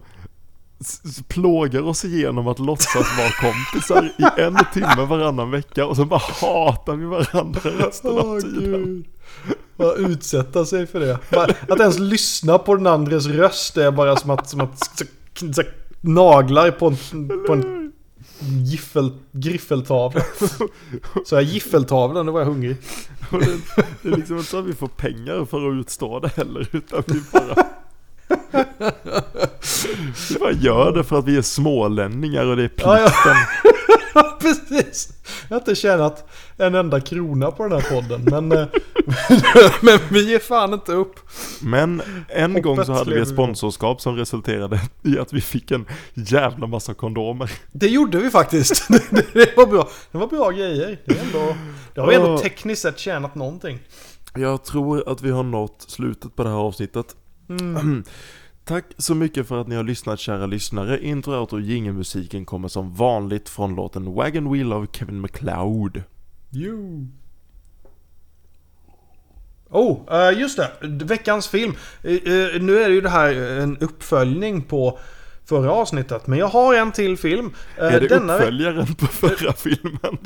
[1.29, 6.21] plågar oss igenom att låtsas vara kompisar i en timme varannan vecka och så bara
[6.41, 8.85] hatar vi varandra resten av tiden.
[8.85, 9.07] gud.
[9.77, 11.19] Bara utsätta sig för det.
[11.31, 15.05] Bara, att ens lyssna på den andres röst är bara som att, som att så,
[15.53, 15.63] så,
[16.01, 16.97] naglar på en,
[17.47, 17.93] på en
[18.65, 20.23] giffel, griffeltavla.
[21.27, 22.77] Så jag giffeltavlan, då var jag hungrig.
[24.03, 27.03] Det är liksom inte så att vi får pengar för att utstå det heller utan
[27.07, 27.67] vi bara
[30.29, 33.37] Vi bara gör det för att vi är smålänningar och det är plikten.
[34.15, 34.37] Ja.
[34.41, 35.09] Precis.
[35.49, 38.25] Jag har inte tjänat en enda krona på den här podden.
[38.25, 38.67] Men, eh,
[39.81, 41.15] men vi ger fan inte upp.
[41.63, 45.71] Men en Hoppet gång så hade vi ett sponsorskap som resulterade i att vi fick
[45.71, 47.53] en jävla massa kondomer.
[47.73, 48.89] Det gjorde vi faktiskt.
[49.33, 49.89] Det var bra.
[50.13, 51.01] Det var bra grejer.
[51.05, 51.57] Det, är ändå,
[51.95, 53.79] det har vi ändå tekniskt sett tjänat någonting.
[54.35, 57.17] Jag tror att vi har nått slutet på det här avsnittet.
[58.65, 61.05] Tack så mycket för att ni har lyssnat kära lyssnare.
[61.05, 66.03] Intro, outro och jingelmusiken kommer som vanligt från låten Wagon Wheel av Kevin MacLeod.
[66.51, 67.07] Jo.
[69.71, 70.71] Oh, eh, just det.
[71.05, 71.75] Veckans film.
[72.03, 74.99] Eh, eh, nu är det ju det här en uppföljning på
[75.45, 76.27] förra avsnittet.
[76.27, 77.53] Men jag har en till film.
[77.77, 80.19] Är det denna uppföljaren på förra filmen?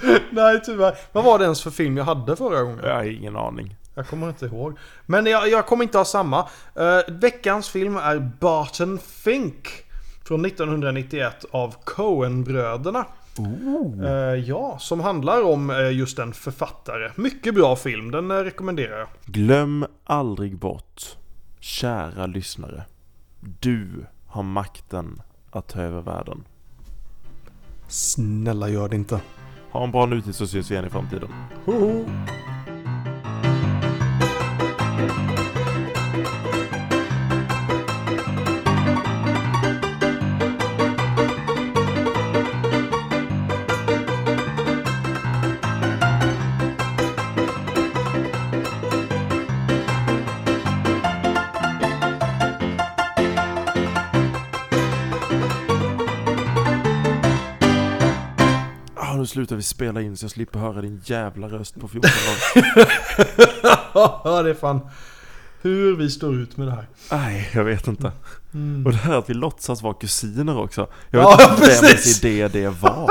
[0.30, 0.94] Nej tyvärr.
[1.12, 2.80] Vad var det ens för film jag hade förra gången?
[2.82, 3.76] Jag har ingen aning.
[3.96, 4.78] Jag kommer inte ihåg.
[5.06, 6.48] Men jag, jag kommer inte ha samma.
[6.74, 9.68] Eh, veckans film är Barton Fink.
[10.24, 13.06] Från 1991 av Coen-bröderna.
[14.04, 14.10] Eh,
[14.48, 17.10] ja, som handlar om eh, just en författare.
[17.16, 19.08] Mycket bra film, den rekommenderar jag.
[19.24, 21.02] Glöm aldrig bort,
[21.60, 22.84] kära lyssnare.
[23.60, 26.44] Du har makten att ta över världen.
[27.88, 29.20] Snälla gör det inte.
[29.70, 31.28] Ha en bra nutid så syns vi igen i framtiden.
[31.66, 32.65] Ah,
[59.36, 62.10] slutar vi spela in så jag slipper höra din jävla röst på 14
[62.54, 62.88] dagar.
[64.24, 64.80] ja, det är fan
[65.62, 66.88] hur vi står ut med det här.
[67.10, 68.12] Nej, jag vet inte.
[68.54, 68.86] Mm.
[68.86, 70.86] Och det här att vi låtsas vara kusiner också.
[71.10, 73.10] Jag Ja, vet inte vems idé det var.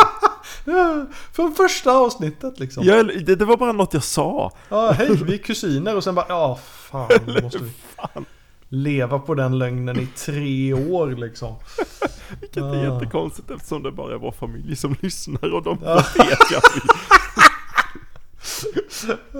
[0.65, 2.83] Ja, Från första avsnittet liksom.
[2.83, 4.51] Jag, det, det var bara något jag sa.
[4.69, 7.09] Ja, hej, vi är kusiner och sen bara, ja fan,
[7.43, 7.71] måste vi
[8.69, 11.55] leva på den lögnen i tre år liksom.
[12.41, 12.93] Vilket är Ah.
[12.93, 16.03] jättekonstigt eftersom det bara är vår familj som lyssnar och de Ja.
[16.17, 16.81] vet ju att vi